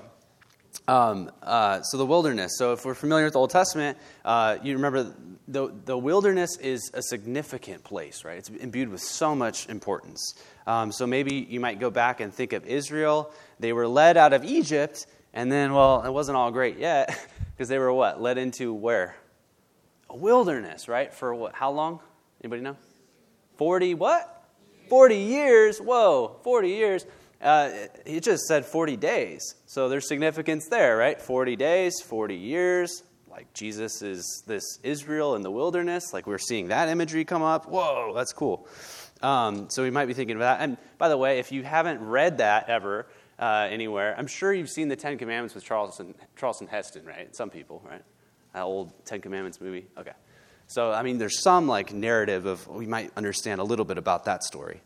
um, 0.89 1.31
uh, 1.43 1.83
so 1.83 1.99
the 1.99 2.07
wilderness. 2.07 2.53
So 2.57 2.73
if 2.73 2.85
we're 2.85 2.95
familiar 2.95 3.25
with 3.27 3.35
the 3.35 3.39
Old 3.39 3.51
Testament, 3.51 3.99
uh, 4.25 4.57
you 4.63 4.75
remember 4.75 5.15
the, 5.47 5.73
the 5.85 5.97
wilderness 5.97 6.57
is 6.57 6.91
a 6.95 7.03
significant 7.03 7.85
place, 7.85 8.25
right? 8.25 8.39
It's 8.39 8.49
imbued 8.49 8.89
with 8.89 9.03
so 9.03 9.35
much 9.35 9.69
importance. 9.69 10.35
Um, 10.67 10.91
so 10.91 11.07
maybe 11.07 11.47
you 11.49 11.61
might 11.61 11.79
go 11.79 11.91
back 11.91 12.21
and 12.21 12.33
think 12.33 12.55
of 12.55 12.65
Israel. 12.65 13.31
They 13.61 13.75
were 13.75 13.87
led 13.87 14.17
out 14.17 14.33
of 14.33 14.45
Egypt, 14.45 15.07
and 15.35 15.53
then, 15.53 15.75
well, 15.75 16.03
it 16.05 16.11
wasn't 16.11 16.37
all 16.37 16.51
great 16.51 16.79
yet, 16.79 17.19
because 17.55 17.69
they 17.69 17.79
were 17.79 17.93
what? 17.93 18.21
Led 18.21 18.39
into 18.39 18.73
where? 18.73 19.15
A 20.09 20.17
wilderness, 20.17 20.89
right? 20.89 21.13
For 21.13 21.35
what? 21.35 21.55
How 21.55 21.71
long? 21.71 22.01
Anybody 22.43 22.63
know? 22.63 22.77
40 23.59 23.93
what? 23.95 24.35
40 24.89 25.17
years. 25.17 25.79
Whoa, 25.81 26.37
40 26.45 26.69
years. 26.71 27.05
Uh, 27.41 27.71
he 28.05 28.21
just 28.21 28.45
said 28.45 28.65
40 28.65 28.97
days. 28.97 29.55
So 29.67 29.89
there's 29.89 30.09
significance 30.09 30.69
there, 30.69 30.97
right? 30.97 31.21
40 31.21 31.57
days, 31.57 32.01
40 32.01 32.35
years. 32.35 33.03
Like 33.31 33.53
Jesus 33.55 34.03
is 34.03 34.43
this 34.47 34.65
Israel 34.83 35.37
in 35.37 35.43
the 35.43 35.51
wilderness. 35.51 36.13
Like 36.13 36.27
we're 36.27 36.39
seeing 36.39 36.69
that 36.69 36.89
imagery 36.89 37.25
come 37.25 37.43
up. 37.43 37.69
Whoa, 37.69 38.13
that's 38.15 38.33
cool. 38.33 38.67
Um, 39.23 39.69
so 39.71 39.83
we 39.83 39.91
might 39.91 40.07
be 40.07 40.15
thinking 40.15 40.37
about 40.37 40.59
that. 40.59 40.65
And 40.65 40.77
by 40.97 41.09
the 41.09 41.17
way, 41.17 41.39
if 41.39 41.53
you 41.53 41.63
haven't 41.63 42.01
read 42.01 42.39
that 42.39 42.69
ever 42.69 43.07
uh, 43.39 43.69
anywhere, 43.71 44.15
I'm 44.19 44.27
sure 44.27 44.53
you've 44.53 44.71
seen 44.71 44.89
the 44.89 44.97
Ten 44.97 45.19
Commandments 45.19 45.55
with 45.55 45.65
Charlton, 45.65 46.15
Charlton 46.37 46.67
Heston, 46.67 47.05
right? 47.05 47.35
Some 47.37 47.51
people, 47.51 47.83
right? 47.89 48.03
That 48.55 48.63
old 48.63 48.93
Ten 49.05 49.21
Commandments 49.21 49.61
movie. 49.61 49.87
Okay. 49.97 50.13
So, 50.67 50.93
I 50.93 51.03
mean, 51.03 51.19
there's 51.19 51.41
some 51.43 51.67
like 51.67 51.93
narrative 51.93 52.47
of 52.47 52.67
we 52.67 52.87
might 52.87 53.11
understand 53.17 53.61
a 53.61 53.65
little 53.65 53.85
bit 53.85 53.99
about 53.99 54.25
that 54.25 54.43
story. 54.43 54.83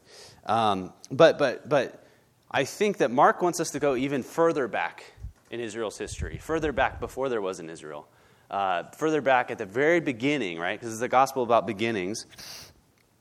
Um, 0.46 0.92
but, 1.10 1.38
but, 1.38 1.68
but 1.68 2.01
I 2.52 2.64
think 2.64 2.98
that 2.98 3.10
Mark 3.10 3.40
wants 3.40 3.60
us 3.60 3.70
to 3.70 3.78
go 3.78 3.96
even 3.96 4.22
further 4.22 4.68
back 4.68 5.04
in 5.50 5.60
Israel's 5.60 5.96
history, 5.96 6.38
further 6.38 6.70
back 6.70 7.00
before 7.00 7.28
there 7.30 7.40
was 7.40 7.60
an 7.60 7.70
Israel, 7.70 8.06
uh, 8.50 8.84
further 8.98 9.22
back 9.22 9.50
at 9.50 9.56
the 9.56 9.64
very 9.64 10.00
beginning, 10.00 10.58
right? 10.58 10.78
Because 10.78 10.92
it's 10.92 11.02
a 11.02 11.08
gospel 11.08 11.42
about 11.42 11.66
beginnings, 11.66 12.26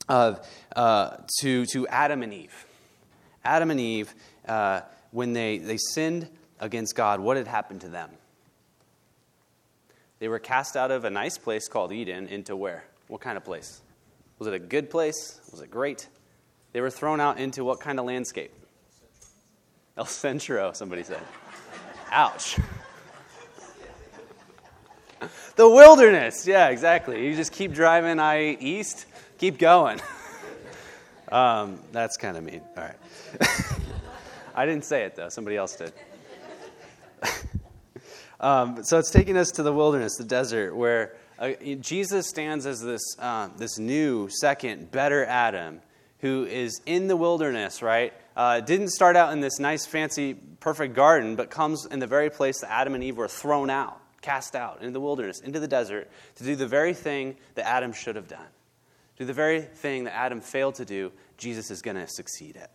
of, 0.08 0.46
uh, 0.76 1.16
to, 1.40 1.64
to 1.66 1.88
Adam 1.88 2.22
and 2.22 2.34
Eve. 2.34 2.66
Adam 3.44 3.70
and 3.70 3.80
Eve, 3.80 4.14
uh, 4.46 4.82
when 5.12 5.32
they, 5.32 5.58
they 5.58 5.78
sinned 5.78 6.28
against 6.60 6.94
God, 6.94 7.20
what 7.20 7.36
had 7.38 7.46
happened 7.46 7.80
to 7.82 7.88
them? 7.88 8.10
They 10.18 10.28
were 10.28 10.38
cast 10.38 10.76
out 10.76 10.90
of 10.90 11.04
a 11.04 11.10
nice 11.10 11.38
place 11.38 11.68
called 11.68 11.92
Eden 11.92 12.28
into 12.28 12.54
where? 12.54 12.84
What 13.08 13.20
kind 13.20 13.36
of 13.36 13.44
place? 13.44 13.80
Was 14.38 14.46
it 14.46 14.54
a 14.54 14.58
good 14.58 14.90
place? 14.90 15.40
Was 15.50 15.60
it 15.62 15.70
great? 15.70 16.08
They 16.72 16.80
were 16.80 16.90
thrown 16.90 17.20
out 17.20 17.38
into 17.38 17.64
what 17.64 17.80
kind 17.80 17.98
of 17.98 18.04
landscape? 18.04 18.52
El 19.96 20.06
Centro, 20.06 20.72
somebody 20.72 21.02
said. 21.02 21.20
Ouch. 22.10 22.56
the 25.56 25.68
wilderness. 25.68 26.46
Yeah, 26.46 26.68
exactly. 26.68 27.26
You 27.26 27.36
just 27.36 27.52
keep 27.52 27.72
driving 27.72 28.18
I 28.18 28.56
east, 28.58 29.04
keep 29.36 29.58
going. 29.58 30.00
um, 31.30 31.78
that's 31.92 32.16
kind 32.16 32.38
of 32.38 32.44
mean. 32.44 32.62
All 32.76 32.84
right. 32.84 32.96
I 34.54 34.64
didn't 34.64 34.84
say 34.84 35.04
it, 35.04 35.14
though. 35.14 35.28
Somebody 35.28 35.56
else 35.56 35.76
did. 35.76 35.92
um, 38.40 38.82
so 38.84 38.98
it's 38.98 39.10
taking 39.10 39.36
us 39.36 39.50
to 39.52 39.62
the 39.62 39.72
wilderness, 39.72 40.16
the 40.16 40.24
desert, 40.24 40.74
where 40.74 41.16
uh, 41.38 41.52
Jesus 41.80 42.28
stands 42.28 42.64
as 42.64 42.80
this, 42.80 43.02
uh, 43.18 43.48
this 43.58 43.78
new, 43.78 44.28
second, 44.30 44.90
better 44.90 45.24
Adam 45.26 45.82
who 46.20 46.44
is 46.44 46.80
in 46.86 47.08
the 47.08 47.16
wilderness, 47.16 47.82
right? 47.82 48.14
Uh, 48.36 48.60
didn't 48.60 48.88
start 48.88 49.16
out 49.16 49.32
in 49.32 49.40
this 49.40 49.58
nice, 49.58 49.84
fancy, 49.84 50.34
perfect 50.60 50.94
garden, 50.94 51.36
but 51.36 51.50
comes 51.50 51.86
in 51.86 51.98
the 51.98 52.06
very 52.06 52.30
place 52.30 52.60
that 52.60 52.70
Adam 52.70 52.94
and 52.94 53.04
Eve 53.04 53.16
were 53.16 53.28
thrown 53.28 53.68
out, 53.68 54.00
cast 54.22 54.54
out 54.56 54.78
into 54.80 54.92
the 54.92 55.00
wilderness, 55.00 55.40
into 55.40 55.60
the 55.60 55.68
desert, 55.68 56.10
to 56.36 56.44
do 56.44 56.56
the 56.56 56.66
very 56.66 56.94
thing 56.94 57.36
that 57.54 57.66
Adam 57.66 57.92
should 57.92 58.16
have 58.16 58.28
done. 58.28 58.46
Do 59.16 59.24
the 59.24 59.34
very 59.34 59.60
thing 59.60 60.04
that 60.04 60.14
Adam 60.14 60.40
failed 60.40 60.76
to 60.76 60.84
do, 60.84 61.12
Jesus 61.36 61.70
is 61.70 61.82
going 61.82 61.96
to 61.96 62.08
succeed 62.08 62.56
at. 62.56 62.70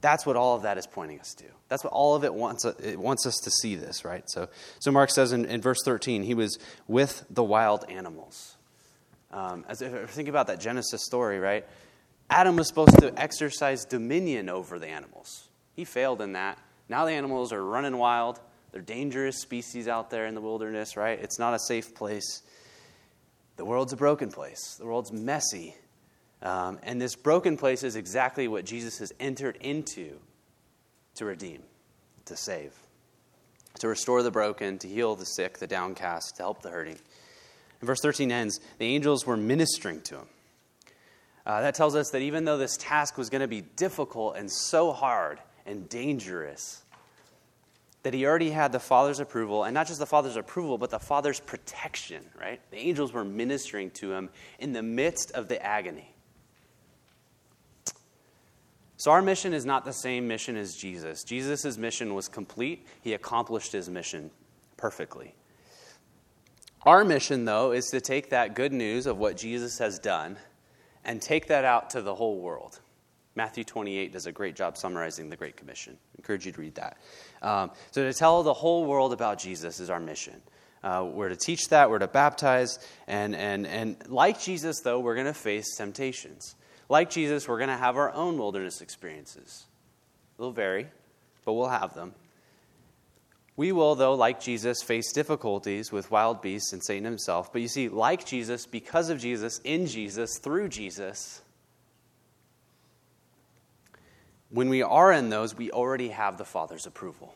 That's 0.00 0.26
what 0.26 0.36
all 0.36 0.54
of 0.54 0.62
that 0.62 0.76
is 0.76 0.86
pointing 0.86 1.18
us 1.20 1.32
to. 1.34 1.44
That's 1.68 1.82
what 1.82 1.92
all 1.92 2.14
of 2.14 2.24
it 2.24 2.34
wants, 2.34 2.64
it 2.64 2.98
wants 2.98 3.26
us 3.26 3.36
to 3.44 3.50
see 3.50 3.74
this, 3.74 4.04
right? 4.04 4.22
So, 4.26 4.48
so 4.78 4.90
Mark 4.90 5.10
says 5.10 5.32
in, 5.32 5.46
in 5.46 5.62
verse 5.62 5.82
13, 5.82 6.22
he 6.22 6.34
was 6.34 6.58
with 6.86 7.24
the 7.30 7.42
wild 7.42 7.84
animals. 7.88 8.56
Um, 9.32 9.64
as 9.66 9.82
if 9.82 10.10
think 10.10 10.28
about 10.28 10.46
that 10.48 10.60
Genesis 10.60 11.04
story, 11.04 11.38
right? 11.40 11.66
Adam 12.30 12.56
was 12.56 12.68
supposed 12.68 12.98
to 13.00 13.12
exercise 13.20 13.84
dominion 13.84 14.48
over 14.48 14.78
the 14.78 14.88
animals. 14.88 15.48
He 15.74 15.84
failed 15.84 16.20
in 16.20 16.32
that. 16.32 16.58
Now 16.88 17.04
the 17.04 17.12
animals 17.12 17.52
are 17.52 17.62
running 17.62 17.96
wild. 17.96 18.40
They're 18.72 18.82
dangerous 18.82 19.40
species 19.40 19.88
out 19.88 20.10
there 20.10 20.26
in 20.26 20.34
the 20.34 20.40
wilderness, 20.40 20.96
right? 20.96 21.18
It's 21.20 21.38
not 21.38 21.54
a 21.54 21.58
safe 21.58 21.94
place. 21.94 22.42
The 23.56 23.64
world's 23.64 23.92
a 23.92 23.96
broken 23.96 24.30
place. 24.30 24.76
The 24.78 24.86
world's 24.86 25.12
messy. 25.12 25.76
Um, 26.42 26.78
and 26.82 27.00
this 27.00 27.14
broken 27.14 27.56
place 27.56 27.82
is 27.82 27.96
exactly 27.96 28.48
what 28.48 28.64
Jesus 28.64 28.98
has 28.98 29.12
entered 29.20 29.56
into 29.60 30.18
to 31.14 31.24
redeem, 31.24 31.62
to 32.26 32.36
save, 32.36 32.72
to 33.78 33.88
restore 33.88 34.22
the 34.22 34.30
broken, 34.30 34.78
to 34.78 34.88
heal 34.88 35.14
the 35.14 35.24
sick, 35.24 35.58
the 35.58 35.66
downcast, 35.66 36.36
to 36.36 36.42
help 36.42 36.62
the 36.62 36.70
hurting. 36.70 36.98
And 37.80 37.86
verse 37.86 38.00
13 38.00 38.32
ends 38.32 38.60
the 38.78 38.86
angels 38.86 39.26
were 39.26 39.36
ministering 39.36 40.00
to 40.02 40.16
him. 40.16 40.26
Uh, 41.46 41.60
that 41.60 41.74
tells 41.74 41.94
us 41.94 42.10
that 42.10 42.22
even 42.22 42.44
though 42.44 42.56
this 42.56 42.76
task 42.76 43.18
was 43.18 43.28
going 43.28 43.42
to 43.42 43.48
be 43.48 43.60
difficult 43.60 44.36
and 44.36 44.50
so 44.50 44.92
hard 44.92 45.40
and 45.66 45.88
dangerous, 45.88 46.82
that 48.02 48.14
he 48.14 48.26
already 48.26 48.50
had 48.50 48.72
the 48.72 48.78
Father's 48.78 49.20
approval, 49.20 49.64
and 49.64 49.74
not 49.74 49.86
just 49.86 49.98
the 49.98 50.06
Father's 50.06 50.36
approval, 50.36 50.78
but 50.78 50.90
the 50.90 50.98
Father's 50.98 51.40
protection, 51.40 52.22
right? 52.38 52.60
The 52.70 52.76
angels 52.78 53.12
were 53.12 53.24
ministering 53.24 53.90
to 53.92 54.12
him 54.12 54.30
in 54.58 54.72
the 54.72 54.82
midst 54.82 55.32
of 55.32 55.48
the 55.48 55.62
agony. 55.62 56.14
So, 58.96 59.10
our 59.10 59.22
mission 59.22 59.52
is 59.52 59.66
not 59.66 59.84
the 59.84 59.92
same 59.92 60.28
mission 60.28 60.56
as 60.56 60.76
Jesus. 60.76 61.24
Jesus' 61.24 61.76
mission 61.76 62.14
was 62.14 62.28
complete, 62.28 62.86
he 63.02 63.12
accomplished 63.12 63.72
his 63.72 63.90
mission 63.90 64.30
perfectly. 64.76 65.34
Our 66.82 67.04
mission, 67.04 67.44
though, 67.44 67.72
is 67.72 67.86
to 67.86 68.00
take 68.00 68.30
that 68.30 68.54
good 68.54 68.72
news 68.72 69.06
of 69.06 69.18
what 69.18 69.36
Jesus 69.36 69.78
has 69.78 69.98
done 69.98 70.36
and 71.04 71.20
take 71.20 71.48
that 71.48 71.64
out 71.64 71.90
to 71.90 72.02
the 72.02 72.14
whole 72.14 72.40
world. 72.40 72.80
Matthew 73.36 73.64
28 73.64 74.12
does 74.12 74.26
a 74.26 74.32
great 74.32 74.54
job 74.54 74.76
summarizing 74.76 75.28
the 75.28 75.36
Great 75.36 75.56
Commission. 75.56 75.96
I 75.96 76.18
encourage 76.18 76.46
you 76.46 76.52
to 76.52 76.60
read 76.60 76.76
that. 76.76 76.98
Um, 77.42 77.72
so, 77.90 78.04
to 78.04 78.12
tell 78.12 78.42
the 78.42 78.54
whole 78.54 78.84
world 78.86 79.12
about 79.12 79.38
Jesus 79.38 79.80
is 79.80 79.90
our 79.90 79.98
mission. 79.98 80.40
Uh, 80.84 81.08
we're 81.10 81.30
to 81.30 81.36
teach 81.36 81.68
that, 81.70 81.88
we're 81.88 81.98
to 81.98 82.06
baptize, 82.06 82.78
and, 83.06 83.34
and, 83.34 83.66
and 83.66 83.96
like 84.08 84.38
Jesus, 84.38 84.80
though, 84.82 85.00
we're 85.00 85.14
going 85.14 85.26
to 85.26 85.32
face 85.32 85.76
temptations. 85.76 86.54
Like 86.90 87.10
Jesus, 87.10 87.48
we're 87.48 87.56
going 87.56 87.70
to 87.70 87.76
have 87.76 87.96
our 87.96 88.12
own 88.12 88.36
wilderness 88.36 88.82
experiences. 88.82 89.64
They'll 90.38 90.52
vary, 90.52 90.88
but 91.44 91.54
we'll 91.54 91.68
have 91.68 91.94
them. 91.94 92.14
We 93.56 93.70
will, 93.70 93.94
though, 93.94 94.14
like 94.14 94.40
Jesus, 94.40 94.82
face 94.82 95.12
difficulties 95.12 95.92
with 95.92 96.10
wild 96.10 96.42
beasts 96.42 96.72
and 96.72 96.82
Satan 96.82 97.04
himself. 97.04 97.52
But 97.52 97.62
you 97.62 97.68
see, 97.68 97.88
like 97.88 98.26
Jesus, 98.26 98.66
because 98.66 99.10
of 99.10 99.20
Jesus, 99.20 99.60
in 99.62 99.86
Jesus, 99.86 100.38
through 100.38 100.68
Jesus, 100.70 101.40
when 104.50 104.68
we 104.68 104.82
are 104.82 105.12
in 105.12 105.30
those, 105.30 105.56
we 105.56 105.70
already 105.70 106.08
have 106.08 106.36
the 106.36 106.44
Father's 106.44 106.86
approval. 106.86 107.34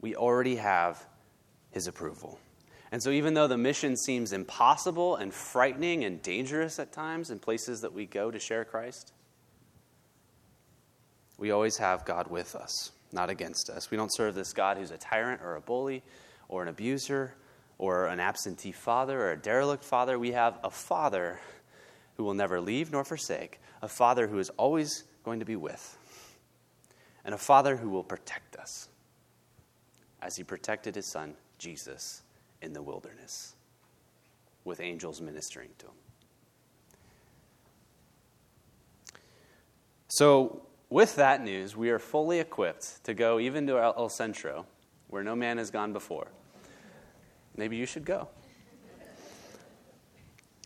We 0.00 0.14
already 0.14 0.56
have 0.56 1.02
his 1.70 1.86
approval. 1.86 2.38
And 2.92 3.02
so, 3.02 3.10
even 3.10 3.32
though 3.32 3.48
the 3.48 3.58
mission 3.58 3.96
seems 3.96 4.32
impossible 4.32 5.16
and 5.16 5.32
frightening 5.32 6.04
and 6.04 6.22
dangerous 6.22 6.78
at 6.78 6.92
times 6.92 7.30
in 7.30 7.38
places 7.38 7.80
that 7.80 7.94
we 7.94 8.04
go 8.04 8.30
to 8.30 8.38
share 8.38 8.64
Christ, 8.64 9.12
we 11.38 11.50
always 11.50 11.78
have 11.78 12.04
God 12.04 12.28
with 12.28 12.54
us 12.54 12.92
not 13.16 13.30
against 13.30 13.68
us. 13.68 13.90
We 13.90 13.96
don't 13.96 14.14
serve 14.14 14.36
this 14.36 14.52
God 14.52 14.76
who's 14.76 14.92
a 14.92 14.98
tyrant 14.98 15.40
or 15.42 15.56
a 15.56 15.60
bully 15.60 16.04
or 16.48 16.62
an 16.62 16.68
abuser 16.68 17.34
or 17.78 18.06
an 18.06 18.20
absentee 18.20 18.70
father 18.70 19.20
or 19.20 19.32
a 19.32 19.36
derelict 19.36 19.82
father. 19.82 20.18
We 20.18 20.32
have 20.32 20.60
a 20.62 20.70
father 20.70 21.40
who 22.16 22.22
will 22.22 22.34
never 22.34 22.60
leave 22.60 22.92
nor 22.92 23.04
forsake, 23.04 23.58
a 23.82 23.88
father 23.88 24.28
who 24.28 24.38
is 24.38 24.50
always 24.50 25.04
going 25.24 25.40
to 25.40 25.46
be 25.46 25.56
with, 25.56 25.98
and 27.24 27.34
a 27.34 27.38
father 27.38 27.76
who 27.76 27.90
will 27.90 28.04
protect 28.04 28.54
us 28.56 28.88
as 30.22 30.36
he 30.36 30.44
protected 30.44 30.94
his 30.94 31.06
son, 31.06 31.34
Jesus, 31.58 32.22
in 32.62 32.72
the 32.72 32.82
wilderness 32.82 33.54
with 34.64 34.80
angels 34.80 35.20
ministering 35.20 35.70
to 35.78 35.86
him. 35.86 35.92
So, 40.08 40.65
with 40.88 41.16
that 41.16 41.42
news, 41.42 41.76
we 41.76 41.90
are 41.90 41.98
fully 41.98 42.38
equipped 42.38 43.04
to 43.04 43.14
go 43.14 43.38
even 43.40 43.66
to 43.66 43.78
El 43.78 44.08
Centro, 44.08 44.66
where 45.08 45.24
no 45.24 45.34
man 45.34 45.58
has 45.58 45.70
gone 45.70 45.92
before. 45.92 46.28
Maybe 47.56 47.76
you 47.76 47.86
should 47.86 48.04
go. 48.04 48.28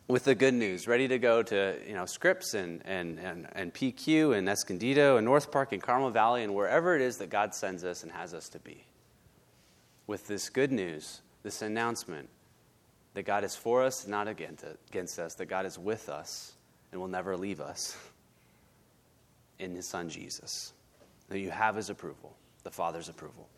With 0.09 0.24
the 0.24 0.35
good 0.35 0.54
news, 0.54 0.88
ready 0.88 1.06
to 1.06 1.20
go 1.20 1.42
to 1.44 1.76
you 1.87 1.94
know 1.94 2.04
Scripps 2.04 2.54
and, 2.54 2.83
and, 2.85 3.18
and, 3.20 3.46
and 3.52 3.72
PQ 3.72 4.37
and 4.37 4.48
Escondido 4.48 5.16
and 5.16 5.24
North 5.24 5.52
Park 5.52 5.72
and 5.72 5.80
Carmel 5.80 6.11
Valley 6.11 6.42
and 6.42 6.52
wherever 6.52 6.96
it 6.96 7.00
is 7.00 7.18
that 7.18 7.30
God 7.30 7.54
sends 7.54 7.85
us 7.85 8.02
and 8.02 8.11
has 8.11 8.35
us 8.35 8.48
to 8.48 8.59
be. 8.59 8.85
With 10.09 10.26
this 10.26 10.48
good 10.48 10.72
news, 10.72 11.22
this 11.44 11.62
announcement 11.62 12.28
that 13.14 13.22
God 13.22 13.44
is 13.44 13.54
for 13.54 13.85
us, 13.85 14.09
not 14.09 14.26
against 14.26 15.18
us, 15.20 15.35
that 15.35 15.46
God 15.46 15.64
is 15.64 15.78
with 15.78 16.09
us 16.09 16.54
and 16.90 17.00
will 17.00 17.09
never 17.09 17.37
leave 17.37 17.61
us 17.61 17.96
in 19.61 19.75
his 19.75 19.87
son 19.87 20.09
Jesus. 20.09 20.73
That 21.29 21.38
you 21.38 21.51
have 21.51 21.77
his 21.77 21.90
approval, 21.90 22.37
the 22.64 22.70
Father's 22.70 23.09
approval. 23.09 23.49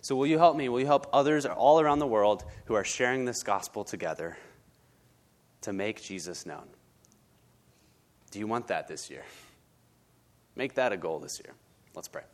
So, 0.00 0.16
will 0.16 0.26
you 0.26 0.38
help 0.38 0.56
me? 0.56 0.68
Will 0.68 0.80
you 0.80 0.86
help 0.86 1.06
others 1.12 1.46
all 1.46 1.80
around 1.80 2.00
the 2.00 2.06
world 2.06 2.44
who 2.64 2.74
are 2.74 2.84
sharing 2.84 3.24
this 3.24 3.44
gospel 3.44 3.84
together 3.84 4.36
to 5.60 5.72
make 5.72 6.02
Jesus 6.02 6.44
known? 6.44 6.68
Do 8.32 8.40
you 8.40 8.48
want 8.48 8.66
that 8.68 8.88
this 8.88 9.10
year? 9.10 9.24
Make 10.56 10.74
that 10.74 10.92
a 10.92 10.96
goal 10.96 11.20
this 11.20 11.40
year. 11.44 11.54
Let's 11.94 12.08
pray. 12.08 12.24